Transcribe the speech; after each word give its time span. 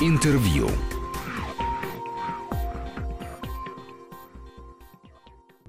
Интервью. 0.00 0.68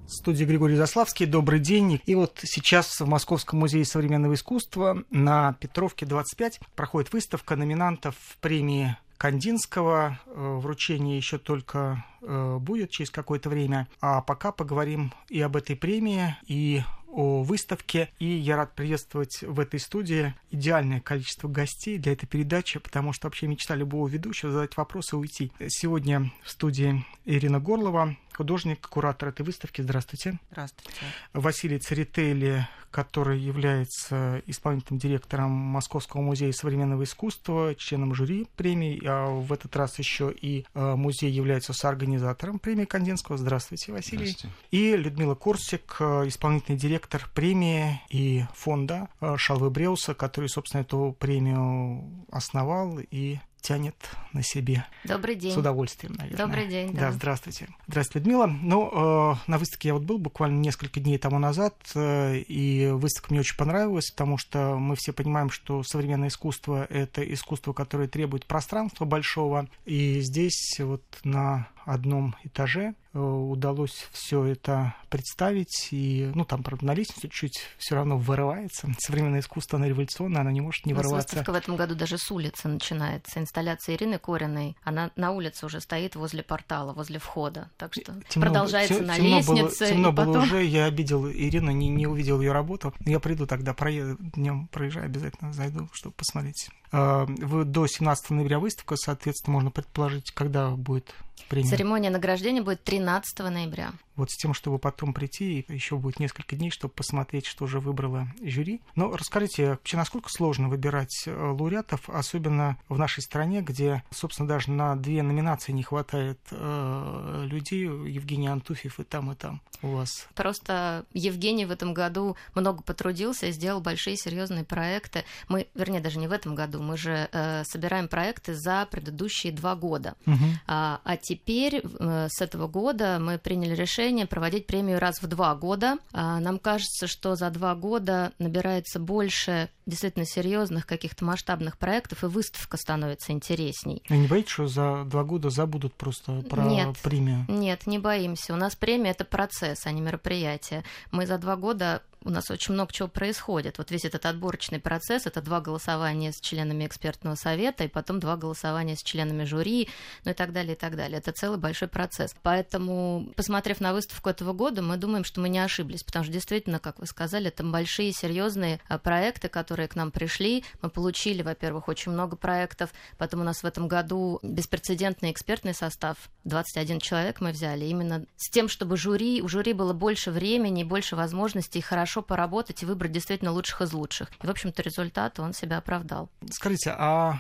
Студии 0.08 0.46
Григорий 0.46 0.76
Заславский. 0.76 1.28
Добрый 1.28 1.60
день. 1.60 2.02
И 2.08 2.16
вот 2.16 2.40
сейчас 2.42 3.00
в 3.00 3.08
Московском 3.08 3.60
музее 3.60 3.86
современного 3.86 4.34
искусства 4.34 5.04
на 5.12 5.54
Петровке 5.54 6.08
25 6.08 6.60
проходит 6.76 7.14
выставка 7.14 7.56
номинантов 7.56 8.16
премии 8.42 8.98
Кандинского. 9.18 10.20
Э, 10.26 10.58
вручение 10.60 11.18
еще 11.18 11.38
только 11.38 12.04
э, 12.24 12.58
будет 12.60 12.90
через 12.90 13.12
какое-то 13.12 13.50
время. 13.50 13.88
А 14.02 14.22
пока 14.22 14.52
поговорим 14.52 15.14
и 15.30 15.40
об 15.40 15.56
этой 15.56 15.76
премии, 15.76 16.36
и 16.48 16.82
о 17.16 17.44
выставке. 17.44 18.10
И 18.20 18.26
я 18.26 18.58
рад 18.58 18.76
приветствовать 18.76 19.42
в 19.42 19.60
этой 19.60 19.80
студии 19.80 20.34
идеальное 20.52 21.00
количество 21.00 21.48
гостей 21.48 21.98
для 21.98 22.12
этой 22.12 22.28
передачи, 22.28 22.80
потому 22.80 23.14
что 23.14 23.28
вообще 23.28 23.48
мечта 23.48 23.74
любого 23.76 24.08
ведущего 24.08 24.52
задать 24.52 24.76
вопросы 24.78 25.16
и 25.16 25.20
уйти. 25.20 25.52
Сегодня 25.68 26.32
в 26.44 26.50
студии 26.50 27.06
Ирина 27.24 27.60
Горлова, 27.60 28.18
художник, 28.36 28.88
куратор 28.88 29.30
этой 29.30 29.46
выставки. 29.46 29.82
Здравствуйте. 29.82 30.40
Здравствуйте. 30.52 31.00
Василий 31.34 31.80
Церетели, 31.80 32.68
который 32.92 33.40
является 33.40 34.42
исполнительным 34.46 35.00
директором 35.00 35.52
Московского 35.52 36.22
музея 36.22 36.52
современного 36.54 37.04
искусства, 37.04 37.76
членом 37.76 38.16
жюри 38.16 38.48
премии, 38.56 39.02
а 39.06 39.28
в 39.28 39.52
этот 39.52 39.76
раз 39.76 40.00
еще 40.00 40.32
и 40.32 40.66
э, 40.74 40.96
музей 40.96 41.30
является 41.32 41.74
соорганизатором 41.74 42.60
премии 42.60 42.86
Кандинского. 42.86 43.38
Здравствуйте, 43.38 43.92
Василий. 43.92 44.28
Здравствуйте. 44.28 44.56
И 44.72 44.96
Людмила 44.96 45.36
Корсик, 45.36 45.98
э, 46.00 46.28
исполнительный 46.28 46.78
директор 46.78 47.30
премии 47.34 48.02
и 48.10 48.46
фонда 48.54 49.10
э, 49.20 49.36
Шалвы 49.38 49.70
Бреуса, 49.70 50.14
который, 50.14 50.48
собственно, 50.48 50.82
эту 50.82 51.16
премию 51.20 52.26
основал 52.32 53.00
и 53.12 53.40
тянет 53.66 53.96
на 54.32 54.44
себе. 54.44 54.86
Добрый 55.06 55.34
день. 55.34 55.52
С 55.52 55.58
удовольствием, 55.58 56.14
наверное. 56.18 56.46
Добрый 56.46 56.68
день, 56.68 56.94
да. 56.94 57.08
да. 57.08 57.12
здравствуйте. 57.12 57.68
Здравствуйте, 57.88 58.20
Людмила. 58.20 58.46
Ну, 58.46 59.32
э, 59.34 59.36
на 59.48 59.58
выставке 59.58 59.88
я 59.88 59.96
вот 59.96 60.04
был 60.04 60.20
буквально 60.20 60.60
несколько 60.60 61.00
дней 61.00 61.18
тому 61.18 61.40
назад, 61.40 61.76
э, 61.96 62.38
и 62.38 62.88
выставка 62.92 63.32
мне 63.32 63.40
очень 63.40 63.58
понравилась, 63.58 64.12
потому 64.12 64.38
что 64.38 64.78
мы 64.78 64.96
все 64.96 65.14
понимаем, 65.14 65.50
что 65.50 65.82
современное 65.82 66.30
искусство— 66.30 66.86
это 66.90 67.24
искусство, 67.34 67.74
которое 67.74 68.08
требует 68.08 68.46
пространства 68.46 69.06
большого, 69.06 69.68
и 69.86 70.20
здесь 70.20 70.80
вот 70.80 71.04
на 71.24 71.68
одном 71.86 72.36
этаже 72.44 72.94
э, 73.14 73.20
удалось 73.20 74.08
все 74.12 74.44
это 74.44 74.96
представить. 75.10 75.90
И, 75.92 76.32
ну, 76.36 76.46
там, 76.46 76.64
правда, 76.64 76.86
на 76.86 76.94
лестнице 76.94 77.30
чуть 77.30 77.60
все 77.78 77.96
равно 77.96 78.18
вырывается. 78.18 78.88
Современное 79.00 79.40
искусство, 79.40 79.78
оно 79.78 79.88
революционное, 79.88 80.42
оно 80.42 80.52
не 80.52 80.62
может 80.62 80.86
не 80.86 80.94
У 80.94 80.98
вырываться. 80.98 81.36
выставка 81.36 81.52
в 81.52 81.56
этом 81.56 81.76
году 81.76 81.96
даже 81.96 82.18
с 82.18 82.30
улицы 82.32 82.68
начинается. 82.68 83.40
Инсталляция 83.40 83.96
Ирины 83.96 84.18
Кориной, 84.20 84.76
она 84.84 85.12
на 85.16 85.32
улице 85.32 85.66
уже 85.66 85.80
стоит 85.80 86.16
возле 86.16 86.44
портала, 86.44 86.94
возле 86.94 87.20
входа. 87.20 87.70
Так 87.78 87.94
что 87.94 88.14
Темно- 88.30 88.48
продолжается 88.48 88.96
те- 88.96 89.02
на 89.02 89.16
темно 89.16 89.42
было- 89.42 89.56
лестнице. 89.56 89.90
темно 89.90 90.10
и 90.10 90.12
было 90.12 90.26
потом... 90.26 90.44
уже, 90.44 90.64
я 90.66 90.86
обидел 90.86 91.30
Ирину, 91.30 91.72
не, 91.72 91.88
не 91.90 92.08
увидел 92.08 92.42
ее 92.42 92.52
работу. 92.52 92.94
Я 93.06 93.20
приду 93.20 93.46
тогда, 93.48 93.74
проеду, 93.74 94.18
днем 94.20 94.68
проезжаю, 94.68 95.06
обязательно 95.06 95.54
зайду, 95.54 95.88
чтобы 95.94 96.16
посмотреть. 96.16 96.70
Вы 96.92 97.66
до 97.66 97.88
17 97.88 98.30
ноября 98.30 98.60
выставка, 98.60 98.96
соответственно, 98.96 99.54
можно 99.56 99.72
предположить, 99.72 100.32
когда 100.32 100.70
будет 100.72 101.14
премия. 101.50 101.70
Церемония 101.70 102.10
награждения 102.10 102.62
будет 102.62 102.84
13 102.84 103.40
ноября. 103.40 103.92
Вот 104.16 104.32
с 104.32 104.38
тем, 104.38 104.54
чтобы 104.54 104.80
потом 104.80 105.14
прийти, 105.14 105.66
еще 105.68 105.98
будет 105.98 106.20
несколько 106.20 106.56
дней, 106.56 106.70
чтобы 106.70 106.94
посмотреть, 106.94 107.46
что 107.46 107.68
же 107.68 107.80
выбрала 107.80 108.28
жюри. 108.42 108.82
Но 108.96 109.12
расскажите, 109.16 109.72
вообще, 109.72 109.98
насколько 109.98 110.30
сложно 110.30 110.70
выбирать 110.70 111.24
э, 111.26 111.32
лауреатов, 111.36 112.10
особенно 112.10 112.78
в 112.90 112.98
нашей 112.98 113.22
стране, 113.22 113.62
где, 113.62 114.04
собственно, 114.12 114.48
даже 114.48 114.72
на 114.72 114.96
две 114.96 115.22
номинации 115.24 115.72
не 115.72 115.84
хватает 115.84 116.40
э, 116.52 117.46
людей, 117.46 117.84
Евгений 117.84 118.48
Антуфьев 118.48 119.00
и 119.00 119.04
там, 119.04 119.32
и 119.32 119.36
там 119.36 119.62
у 119.82 119.90
вас. 119.90 120.28
Просто 120.34 121.06
Евгений 121.14 121.66
в 121.66 121.72
этом 121.72 121.94
году 121.94 122.38
много 122.54 122.82
потрудился 122.84 123.48
и 123.48 123.52
сделал 123.52 123.82
большие 123.82 124.18
серьезные 124.18 124.64
проекты. 124.64 125.26
Мы, 125.50 125.68
вернее, 125.76 126.00
даже 126.00 126.20
не 126.20 126.28
в 126.28 126.32
этом 126.32 126.56
году, 126.56 126.82
мы 126.82 126.98
же 126.98 127.30
э, 127.32 127.64
собираем 127.66 128.08
проекты 128.08 128.54
за 128.54 128.88
предыдущие 128.90 129.52
два 129.52 129.76
года. 129.76 130.16
Мгм. 130.26 130.60
А, 130.68 131.02
а 131.04 131.18
теперь 131.18 131.82
э, 131.84 132.28
с 132.30 132.42
этого 132.42 132.68
года 132.68 133.20
мы 133.20 133.38
приняли 133.38 133.76
решение 133.76 134.05
проводить 134.28 134.68
премию 134.68 135.00
раз 135.00 135.22
в 135.22 135.28
два 135.28 135.56
года. 135.56 135.98
А, 136.14 136.40
нам 136.40 136.60
кажется, 136.60 137.08
что 137.08 137.36
за 137.36 137.50
два 137.50 137.76
года 137.76 138.32
набирается 138.40 139.00
больше 139.00 139.70
действительно 139.86 140.26
серьезных 140.26 140.86
каких-то 140.86 141.26
масштабных 141.26 141.78
проектов, 141.78 142.24
и 142.24 142.28
выставка 142.28 142.78
становится 142.78 143.32
интересней. 143.32 144.04
Вы 144.10 144.18
не 144.18 144.28
боитесь, 144.28 144.52
что 144.52 144.68
за 144.68 145.04
два 145.06 145.24
года 145.24 145.50
забудут 145.50 145.94
просто 145.94 146.42
про 146.42 146.64
Нет. 146.64 146.98
премию? 147.04 147.46
Нет, 147.48 147.86
не 147.88 148.00
боимся. 148.00 148.54
У 148.54 148.58
нас 148.58 148.76
премия 148.76 149.12
это 149.12 149.26
процесс, 149.26 149.86
а 149.86 149.92
не 149.92 150.02
мероприятие. 150.02 150.84
Мы 151.12 151.26
за 151.26 151.38
два 151.38 151.56
года 151.56 152.02
у 152.26 152.32
нас 152.32 152.50
очень 152.50 152.74
много 152.74 152.92
чего 152.92 153.08
происходит. 153.08 153.78
Вот 153.78 153.92
весь 153.92 154.04
этот 154.04 154.26
отборочный 154.26 154.80
процесс 154.80 155.28
это 155.28 155.42
два 155.42 155.62
голосования 155.62 156.34
с 156.34 156.42
членами 156.42 156.86
экспертного 156.86 157.36
совета, 157.36 157.84
и 157.84 157.88
потом 157.88 158.20
два 158.20 158.36
голосования 158.36 158.96
с 158.96 159.04
членами 159.04 159.46
жюри, 159.46 159.88
ну 160.26 160.32
и 160.32 160.34
так 160.34 160.52
далее, 160.52 160.74
и 160.74 160.78
так 160.78 160.96
далее. 160.96 161.20
Это 161.20 161.32
целый 161.32 161.60
большой 161.60 161.88
процесс. 161.88 162.36
Поэтому, 162.42 163.32
посмотрев 163.36 163.80
на 163.80 163.94
выставку 163.94 164.30
этого 164.30 164.54
года, 164.54 164.82
мы 164.82 164.98
думаем, 164.98 165.24
что 165.24 165.40
мы 165.40 165.50
не 165.50 165.60
ошиблись, 165.60 166.04
потому 166.04 166.26
что 166.26 166.34
действительно, 166.34 166.80
как 166.80 167.00
вы 167.00 167.06
сказали, 167.06 167.52
там 167.52 167.72
большие, 167.72 168.12
серьезные 168.12 168.80
а, 168.88 168.98
проекты, 168.98 169.48
которые 169.48 169.88
к 169.88 169.96
нам 169.96 170.12
пришли. 170.12 170.64
Мы 170.82 170.90
получили, 170.90 171.44
во-первых, 171.44 171.88
очень 171.88 172.12
много 172.12 172.36
проектов. 172.36 172.92
Потом 173.18 173.42
у 173.42 173.44
нас 173.44 173.62
в 173.62 173.66
этом 173.66 173.88
году 173.88 174.40
беспрецедентный 174.42 175.32
экспертный 175.32 175.76
состав. 175.76 176.18
21 176.44 177.00
человек 177.00 177.40
мы 177.40 177.52
взяли. 177.52 177.86
Именно 177.86 178.26
с 178.36 178.50
тем, 178.50 178.68
чтобы 178.68 178.98
жюри, 178.98 179.44
у 179.44 179.48
жюри 179.48 179.74
было 179.74 179.94
больше 179.94 180.32
времени, 180.32 180.84
больше 180.84 181.16
возможностей 181.16 181.82
хорошо 181.82 182.15
поработать 182.22 182.84
и 182.84 182.86
выбрать 182.86 183.12
действительно 183.12 183.52
лучших 183.52 183.82
из 183.82 183.94
лучших. 183.94 184.30
И, 184.42 184.48
в 184.48 184.50
общем-то, 184.50 184.82
результат 184.82 185.40
он 185.40 185.54
себя 185.54 185.78
оправдал. 185.78 186.30
Скажите, 186.50 186.92
а 186.98 187.40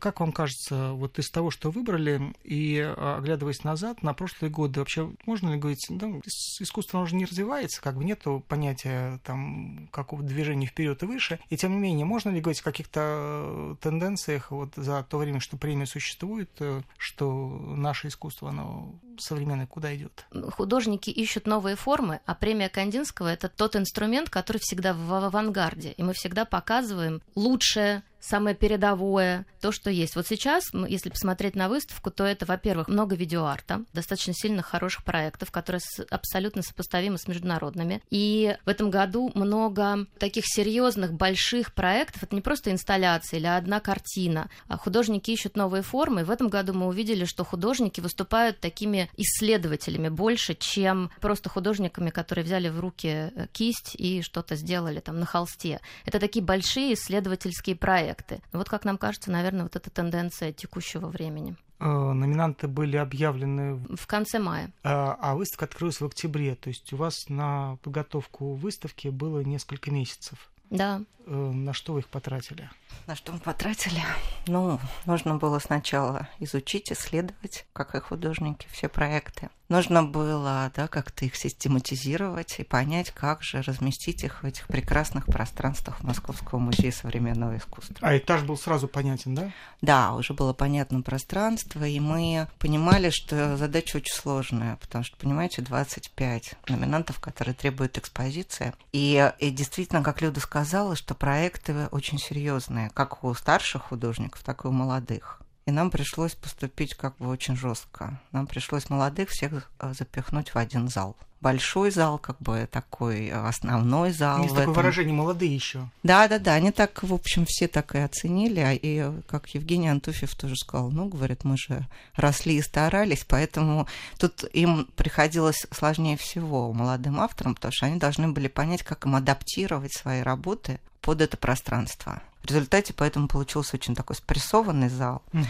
как 0.00 0.20
вам 0.20 0.32
кажется, 0.32 0.92
вот 0.92 1.18
из 1.18 1.30
того, 1.30 1.50
что 1.50 1.70
выбрали, 1.70 2.34
и 2.44 2.76
э, 2.76 3.16
оглядываясь 3.18 3.64
назад 3.64 4.02
на 4.02 4.14
прошлые 4.14 4.50
годы, 4.50 4.80
вообще 4.80 5.12
можно 5.26 5.50
ли 5.50 5.58
говорить, 5.58 5.86
да, 5.90 6.06
ис- 6.06 6.60
искусство 6.60 7.00
уже 7.00 7.14
не 7.14 7.24
развивается, 7.24 7.82
как 7.82 7.96
бы 7.96 8.04
нету 8.04 8.44
понятия 8.48 9.20
там 9.24 9.88
какого-то 9.92 10.28
движения 10.28 10.66
вперед 10.66 11.02
и 11.02 11.06
выше, 11.06 11.40
и 11.50 11.56
тем 11.56 11.72
не 11.72 11.78
менее, 11.78 12.06
можно 12.06 12.30
ли 12.30 12.40
говорить 12.40 12.60
о 12.60 12.64
каких-то 12.64 13.00
э, 13.02 13.76
тенденциях 13.80 14.50
вот 14.50 14.72
за 14.76 15.02
то 15.02 15.18
время, 15.18 15.40
что 15.40 15.56
премия 15.56 15.86
существует, 15.86 16.50
э, 16.60 16.82
что 16.96 17.48
наше 17.76 18.08
искусство, 18.08 18.50
оно 18.50 18.94
современное 19.18 19.66
куда 19.66 19.94
идет? 19.94 20.26
Художники 20.52 21.10
ищут 21.10 21.46
новые 21.46 21.76
формы, 21.76 22.20
а 22.26 22.34
премия 22.34 22.68
Кандинского 22.68 23.28
это 23.28 23.48
тот 23.48 23.76
инструмент, 23.76 24.30
который 24.30 24.58
всегда 24.58 24.94
в 24.94 25.12
авангарде. 25.12 25.92
И 25.92 26.02
мы 26.02 26.12
всегда 26.14 26.44
показываем 26.44 27.22
лучшее, 27.34 28.02
самое 28.20 28.56
передовое, 28.56 29.46
то, 29.60 29.72
что 29.72 29.90
есть. 29.90 30.16
Вот 30.16 30.26
сейчас, 30.26 30.64
если 30.88 31.10
посмотреть 31.10 31.54
на 31.54 31.68
выставку, 31.68 32.10
то 32.10 32.24
это, 32.24 32.46
во-первых, 32.46 32.88
много 32.88 33.16
видеоарта, 33.16 33.84
достаточно 33.92 34.32
сильно 34.34 34.62
хороших 34.62 35.04
проектов, 35.04 35.50
которые 35.50 35.80
абсолютно 36.10 36.62
сопоставимы 36.62 37.18
с 37.18 37.28
международными. 37.28 38.02
И 38.10 38.56
в 38.64 38.68
этом 38.68 38.90
году 38.90 39.30
много 39.34 40.06
таких 40.18 40.44
серьезных, 40.46 41.12
больших 41.12 41.74
проектов. 41.74 42.22
Это 42.22 42.34
не 42.34 42.40
просто 42.40 42.70
инсталляция 42.70 43.38
или 43.38 43.46
одна 43.46 43.80
картина. 43.80 44.50
А 44.68 44.76
художники 44.76 45.30
ищут 45.30 45.56
новые 45.56 45.82
формы. 45.82 46.22
И 46.22 46.24
в 46.24 46.30
этом 46.30 46.48
году 46.48 46.72
мы 46.72 46.86
увидели, 46.86 47.24
что 47.24 47.44
художники 47.44 48.00
выступают 48.00 48.60
такими 48.60 49.10
исследователями 49.16 50.08
больше, 50.08 50.54
чем 50.54 51.10
просто 51.20 51.48
художниками, 51.48 52.10
которые 52.10 52.44
взяли 52.44 52.68
в 52.68 52.80
руки 52.80 53.08
э, 53.08 53.46
кисть 53.52 53.94
и 53.96 54.22
что-то 54.22 54.56
сделали 54.56 55.00
там 55.00 55.20
на 55.20 55.26
холсте. 55.26 55.80
Это 56.04 56.18
такие 56.18 56.44
большие 56.44 56.94
исследовательские 56.94 57.76
проекты. 57.76 58.05
Вот 58.52 58.68
как 58.68 58.84
нам 58.84 58.98
кажется, 58.98 59.30
наверное, 59.30 59.62
вот 59.64 59.76
эта 59.76 59.90
тенденция 59.90 60.52
текущего 60.52 61.06
времени. 61.08 61.56
Э, 61.78 61.84
Номинанты 61.86 62.68
были 62.68 62.96
объявлены, 62.96 63.74
в- 63.74 64.06
конце 64.06 64.38
мая. 64.38 64.70
а 64.82 65.16
а 65.20 65.34
выставка 65.34 65.66
открылась 65.66 66.00
в 66.00 66.06
октябре, 66.06 66.54
то 66.54 66.68
есть 66.68 66.92
у 66.92 66.96
вас 66.96 67.28
на 67.28 67.76
подготовку 67.82 68.54
выставки 68.54 69.08
было 69.08 69.40
несколько 69.40 69.90
месяцев. 69.90 70.48
Да. 70.70 71.02
Э, 71.26 71.32
На 71.52 71.72
что 71.72 71.92
вы 71.92 72.00
их 72.00 72.08
потратили? 72.08 72.68
На 73.06 73.14
что 73.14 73.32
мы 73.32 73.38
потратили? 73.38 74.00
Ну, 74.48 74.80
нужно 75.04 75.36
было 75.36 75.58
сначала 75.60 76.28
изучить, 76.40 76.90
исследовать, 76.90 77.66
как 77.72 77.94
и 77.94 78.00
художники, 78.00 78.66
все 78.72 78.88
проекты. 78.88 79.48
Нужно 79.68 80.04
было, 80.04 80.70
да, 80.76 80.86
как-то 80.86 81.24
их 81.24 81.34
систематизировать 81.34 82.56
и 82.58 82.64
понять, 82.64 83.10
как 83.10 83.42
же 83.42 83.62
разместить 83.62 84.22
их 84.22 84.42
в 84.42 84.46
этих 84.46 84.68
прекрасных 84.68 85.26
пространствах 85.26 86.02
Московского 86.04 86.60
музея 86.60 86.92
современного 86.92 87.56
искусства. 87.56 87.96
А 88.00 88.16
этаж 88.16 88.44
был 88.44 88.56
сразу 88.56 88.86
понятен, 88.86 89.34
да? 89.34 89.50
Да, 89.82 90.14
уже 90.14 90.34
было 90.34 90.52
понятно 90.52 91.02
пространство, 91.02 91.84
и 91.84 91.98
мы 91.98 92.46
понимали, 92.60 93.10
что 93.10 93.56
задача 93.56 93.96
очень 93.96 94.14
сложная, 94.14 94.76
потому 94.76 95.02
что, 95.02 95.16
понимаете, 95.16 95.62
25 95.62 96.54
номинантов, 96.68 97.18
которые 97.18 97.54
требуют 97.54 97.98
экспозиции. 97.98 98.72
И, 98.92 99.32
и 99.40 99.50
действительно, 99.50 100.04
как 100.04 100.22
Люда 100.22 100.38
сказала, 100.40 100.94
что 100.94 101.14
проекты 101.14 101.88
очень 101.90 102.18
серьезные, 102.18 102.90
как 102.90 103.24
у 103.24 103.34
старших 103.34 103.82
художников, 103.82 104.42
так 104.44 104.64
и 104.64 104.68
у 104.68 104.72
молодых. 104.72 105.40
И 105.66 105.70
нам 105.72 105.90
пришлось 105.90 106.34
поступить 106.34 106.94
как 106.94 107.16
бы 107.18 107.28
очень 107.28 107.56
жестко. 107.56 108.20
Нам 108.32 108.46
пришлось 108.46 108.88
молодых 108.88 109.30
всех 109.30 109.70
э, 109.80 109.92
запихнуть 109.92 110.50
в 110.50 110.56
один 110.56 110.88
зал 110.88 111.16
большой 111.40 111.90
зал, 111.90 112.18
как 112.18 112.38
бы 112.40 112.68
такой 112.70 113.30
основной 113.30 114.10
зал. 114.10 114.42
Есть 114.42 114.54
такое 114.56 114.74
выражение 114.74 115.14
молодые 115.14 115.54
еще. 115.54 115.88
Да, 116.02 116.26
да, 116.28 116.38
да. 116.38 116.54
Они 116.54 116.72
так, 116.72 117.02
в 117.02 117.12
общем, 117.12 117.44
все 117.46 117.68
так 117.68 117.94
и 117.94 117.98
оценили. 117.98 118.60
А 118.60 118.72
И 118.72 119.22
как 119.28 119.48
Евгений 119.50 119.88
Антуфьев 119.88 120.34
тоже 120.34 120.56
сказал, 120.56 120.90
ну, 120.90 121.06
говорит, 121.06 121.44
мы 121.44 121.56
же 121.56 121.86
росли 122.14 122.56
и 122.56 122.62
старались, 122.62 123.24
поэтому 123.28 123.86
тут 124.18 124.44
им 124.54 124.88
приходилось 124.96 125.66
сложнее 125.70 126.16
всего 126.16 126.72
молодым 126.72 127.20
авторам, 127.20 127.54
потому 127.54 127.72
что 127.72 127.86
они 127.86 127.98
должны 127.98 128.28
были 128.28 128.48
понять, 128.48 128.82
как 128.82 129.06
им 129.06 129.14
адаптировать 129.14 129.92
свои 129.92 130.22
работы 130.22 130.80
под 131.00 131.20
это 131.20 131.36
пространство. 131.36 132.22
В 132.46 132.54
результате 132.54 132.94
поэтому 132.94 133.28
получился 133.28 133.76
очень 133.76 133.94
такой 133.94 134.16
спрессованный 134.16 134.88
зал. 134.88 135.22
Угу. 135.32 135.44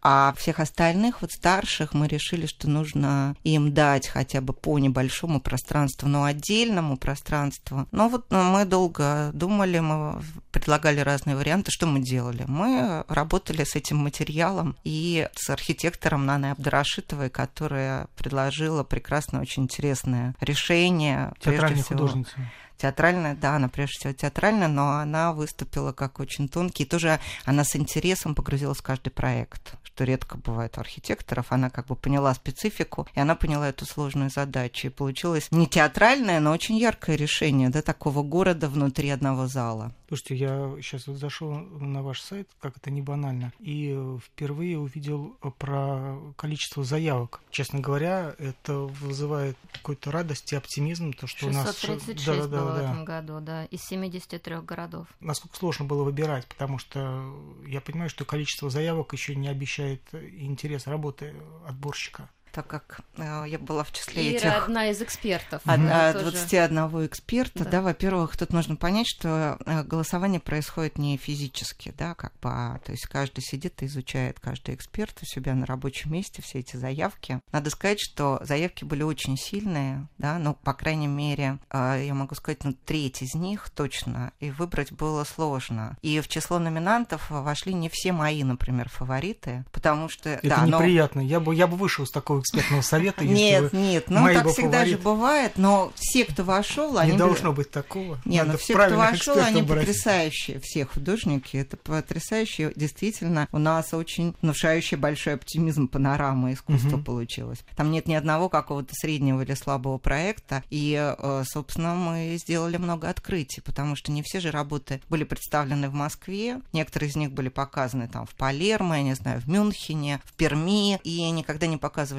А 0.00 0.32
всех 0.36 0.60
остальных, 0.60 1.22
вот 1.22 1.32
старших, 1.32 1.92
мы 1.92 2.06
решили, 2.06 2.46
что 2.46 2.70
нужно 2.70 3.34
им 3.42 3.74
дать 3.74 4.06
хотя 4.06 4.40
бы 4.40 4.52
по 4.52 4.78
небольшому 4.78 5.40
пространству, 5.40 6.08
но 6.08 6.22
отдельному 6.24 6.96
пространству. 6.96 7.88
Но 7.90 8.08
вот 8.08 8.26
ну, 8.30 8.44
мы 8.44 8.64
долго 8.64 9.30
думали, 9.32 9.80
мы 9.80 10.22
предлагали 10.52 11.00
разные 11.00 11.34
варианты. 11.34 11.72
Что 11.72 11.86
мы 11.86 12.00
делали? 12.00 12.44
Мы 12.46 13.04
работали 13.08 13.64
с 13.64 13.74
этим 13.74 13.96
материалом 13.96 14.76
и 14.84 15.28
с 15.34 15.50
архитектором 15.50 16.26
Наной 16.26 16.52
Абдрашитовой, 16.52 17.28
которая 17.28 18.06
предложила 18.16 18.84
прекрасное, 18.84 19.40
очень 19.40 19.64
интересное 19.64 20.36
решение. 20.40 21.32
Театральной 21.40 21.82
художницы 21.82 22.32
театральная, 22.78 23.34
да, 23.34 23.56
она 23.56 23.68
прежде 23.68 23.98
всего 23.98 24.12
театральная, 24.12 24.68
но 24.68 24.92
она 24.92 25.32
выступила 25.32 25.92
как 25.92 26.20
очень 26.20 26.48
тонкий. 26.48 26.84
И 26.84 26.86
тоже 26.86 27.20
она 27.44 27.64
с 27.64 27.76
интересом 27.76 28.34
погрузилась 28.34 28.78
в 28.78 28.82
каждый 28.82 29.10
проект, 29.10 29.74
что 29.82 30.04
редко 30.04 30.38
бывает 30.38 30.78
у 30.78 30.80
архитекторов. 30.80 31.46
Она 31.50 31.70
как 31.70 31.86
бы 31.86 31.96
поняла 31.96 32.32
специфику, 32.34 33.06
и 33.14 33.20
она 33.20 33.34
поняла 33.34 33.68
эту 33.68 33.84
сложную 33.84 34.30
задачу. 34.30 34.86
И 34.86 34.90
получилось 34.90 35.48
не 35.50 35.66
театральное, 35.66 36.40
но 36.40 36.52
очень 36.52 36.78
яркое 36.78 37.16
решение, 37.16 37.68
да, 37.68 37.82
такого 37.82 38.22
города 38.22 38.68
внутри 38.68 39.10
одного 39.10 39.48
зала. 39.48 39.92
Слушайте, 40.08 40.36
я 40.36 40.74
сейчас 40.80 41.06
вот 41.06 41.18
зашел 41.18 41.52
на 41.52 42.02
ваш 42.02 42.22
сайт, 42.22 42.48
как 42.60 42.78
это 42.78 42.90
не 42.90 43.02
банально, 43.02 43.52
и 43.58 43.94
впервые 44.24 44.78
увидел 44.78 45.36
про 45.58 46.18
количество 46.36 46.82
заявок. 46.82 47.42
Честно 47.50 47.80
говоря, 47.80 48.34
это 48.38 48.78
вызывает 48.78 49.58
какую-то 49.72 50.10
радость 50.10 50.50
и 50.54 50.56
оптимизм, 50.56 51.12
то, 51.12 51.26
что 51.26 51.52
636 51.52 52.26
у 52.26 52.32
нас... 52.32 52.38
Да, 52.38 52.46
да, 52.46 52.62
было 52.62 52.72
да. 52.72 52.74
в 52.74 52.84
этом 52.84 53.04
году, 53.04 53.40
да, 53.40 53.64
из 53.66 53.82
73 53.84 54.56
городов. 54.60 55.06
Насколько 55.20 55.56
сложно 55.58 55.84
было 55.84 56.04
выбирать, 56.04 56.46
потому 56.46 56.78
что 56.78 57.34
я 57.66 57.82
понимаю, 57.82 58.08
что 58.08 58.24
количество 58.24 58.70
заявок 58.70 59.12
еще 59.12 59.36
не 59.36 59.48
обещает 59.48 60.02
интерес 60.14 60.86
работы 60.86 61.34
отборщика 61.66 62.30
так 62.52 62.66
как 62.66 63.00
э, 63.16 63.44
я 63.48 63.58
была 63.58 63.84
в 63.84 63.92
числе 63.92 64.36
Ира 64.36 64.48
этих... 64.48 64.62
одна 64.64 64.90
из 64.90 65.02
экспертов. 65.02 65.62
Одна, 65.64 66.12
21 66.12 66.90
тоже... 66.90 67.06
эксперта, 67.06 67.64
да, 67.64 67.70
да 67.70 67.82
во-первых, 67.82 68.36
тут 68.36 68.52
нужно 68.52 68.76
понять, 68.76 69.06
что 69.08 69.58
э, 69.64 69.82
голосование 69.84 70.40
происходит 70.40 70.98
не 70.98 71.16
физически, 71.16 71.94
да, 71.96 72.14
как 72.14 72.32
бы, 72.40 72.50
а, 72.50 72.78
то 72.84 72.92
есть 72.92 73.06
каждый 73.06 73.40
сидит 73.40 73.82
и 73.82 73.86
изучает, 73.86 74.40
каждый 74.40 74.74
эксперт 74.74 75.18
у 75.22 75.26
себя 75.26 75.54
на 75.54 75.66
рабочем 75.66 76.12
месте 76.12 76.42
все 76.42 76.60
эти 76.60 76.76
заявки. 76.76 77.40
Надо 77.52 77.70
сказать, 77.70 78.00
что 78.00 78.40
заявки 78.42 78.84
были 78.84 79.02
очень 79.02 79.36
сильные, 79.36 80.06
да, 80.18 80.38
ну, 80.38 80.54
по 80.54 80.74
крайней 80.74 81.06
мере, 81.06 81.58
э, 81.70 82.04
я 82.06 82.14
могу 82.14 82.34
сказать, 82.34 82.64
ну, 82.64 82.74
треть 82.84 83.22
из 83.22 83.34
них 83.34 83.70
точно, 83.70 84.32
и 84.40 84.50
выбрать 84.50 84.92
было 84.92 85.24
сложно. 85.24 85.96
И 86.02 86.20
в 86.20 86.28
число 86.28 86.58
номинантов 86.58 87.30
вошли 87.30 87.74
не 87.74 87.88
все 87.88 88.12
мои, 88.12 88.42
например, 88.44 88.88
фавориты, 88.88 89.64
потому 89.72 90.08
что... 90.08 90.30
Это 90.30 90.48
да, 90.48 90.66
неприятно, 90.66 91.22
но... 91.22 91.26
я, 91.28 91.40
бы, 91.40 91.54
я 91.54 91.66
бы 91.66 91.76
вышел 91.76 92.06
с 92.06 92.10
такого 92.10 92.37
экспертного 92.40 92.82
совета. 92.82 93.24
Нет, 93.24 93.72
нет, 93.72 94.10
ну 94.10 94.26
так 94.26 94.48
всегда 94.48 94.84
же 94.84 94.98
бывает, 94.98 95.52
но 95.56 95.92
все, 95.94 96.24
кто 96.24 96.44
вошел, 96.44 96.98
они... 96.98 97.12
Не 97.12 97.18
должно 97.18 97.52
быть 97.52 97.70
такого. 97.70 98.18
Нет, 98.24 98.46
но 98.46 98.56
все, 98.56 98.74
кто 98.74 98.96
вошел, 98.96 99.38
они 99.38 99.62
потрясающие, 99.62 100.60
все 100.60 100.84
художники, 100.84 101.56
это 101.56 101.76
потрясающие, 101.76 102.72
действительно, 102.74 103.48
у 103.52 103.58
нас 103.58 103.94
очень 103.94 104.34
внушающий 104.42 104.96
большой 104.96 105.34
оптимизм 105.34 105.88
панорама 105.88 106.52
искусства 106.52 106.98
получилось. 106.98 107.64
Там 107.76 107.90
нет 107.90 108.06
ни 108.06 108.14
одного 108.14 108.48
какого-то 108.48 108.94
среднего 108.94 109.42
или 109.42 109.54
слабого 109.54 109.98
проекта, 109.98 110.62
и, 110.70 111.14
э, 111.18 111.44
собственно, 111.46 111.94
мы 111.94 112.36
сделали 112.38 112.76
много 112.76 113.08
открытий, 113.08 113.60
потому 113.60 113.96
что 113.96 114.12
не 114.12 114.22
все 114.22 114.40
же 114.40 114.50
работы 114.50 115.00
были 115.08 115.24
представлены 115.24 115.88
в 115.88 115.94
Москве, 115.94 116.60
некоторые 116.72 117.10
из 117.10 117.16
них 117.16 117.32
были 117.32 117.48
показаны 117.48 118.08
там 118.08 118.26
в 118.26 118.34
Палермо, 118.34 118.96
я 118.96 119.02
не 119.02 119.14
знаю, 119.14 119.40
в 119.40 119.48
Мюнхене, 119.48 120.20
в 120.24 120.32
Перми, 120.34 120.98
и 121.04 121.30
никогда 121.30 121.66
не 121.66 121.76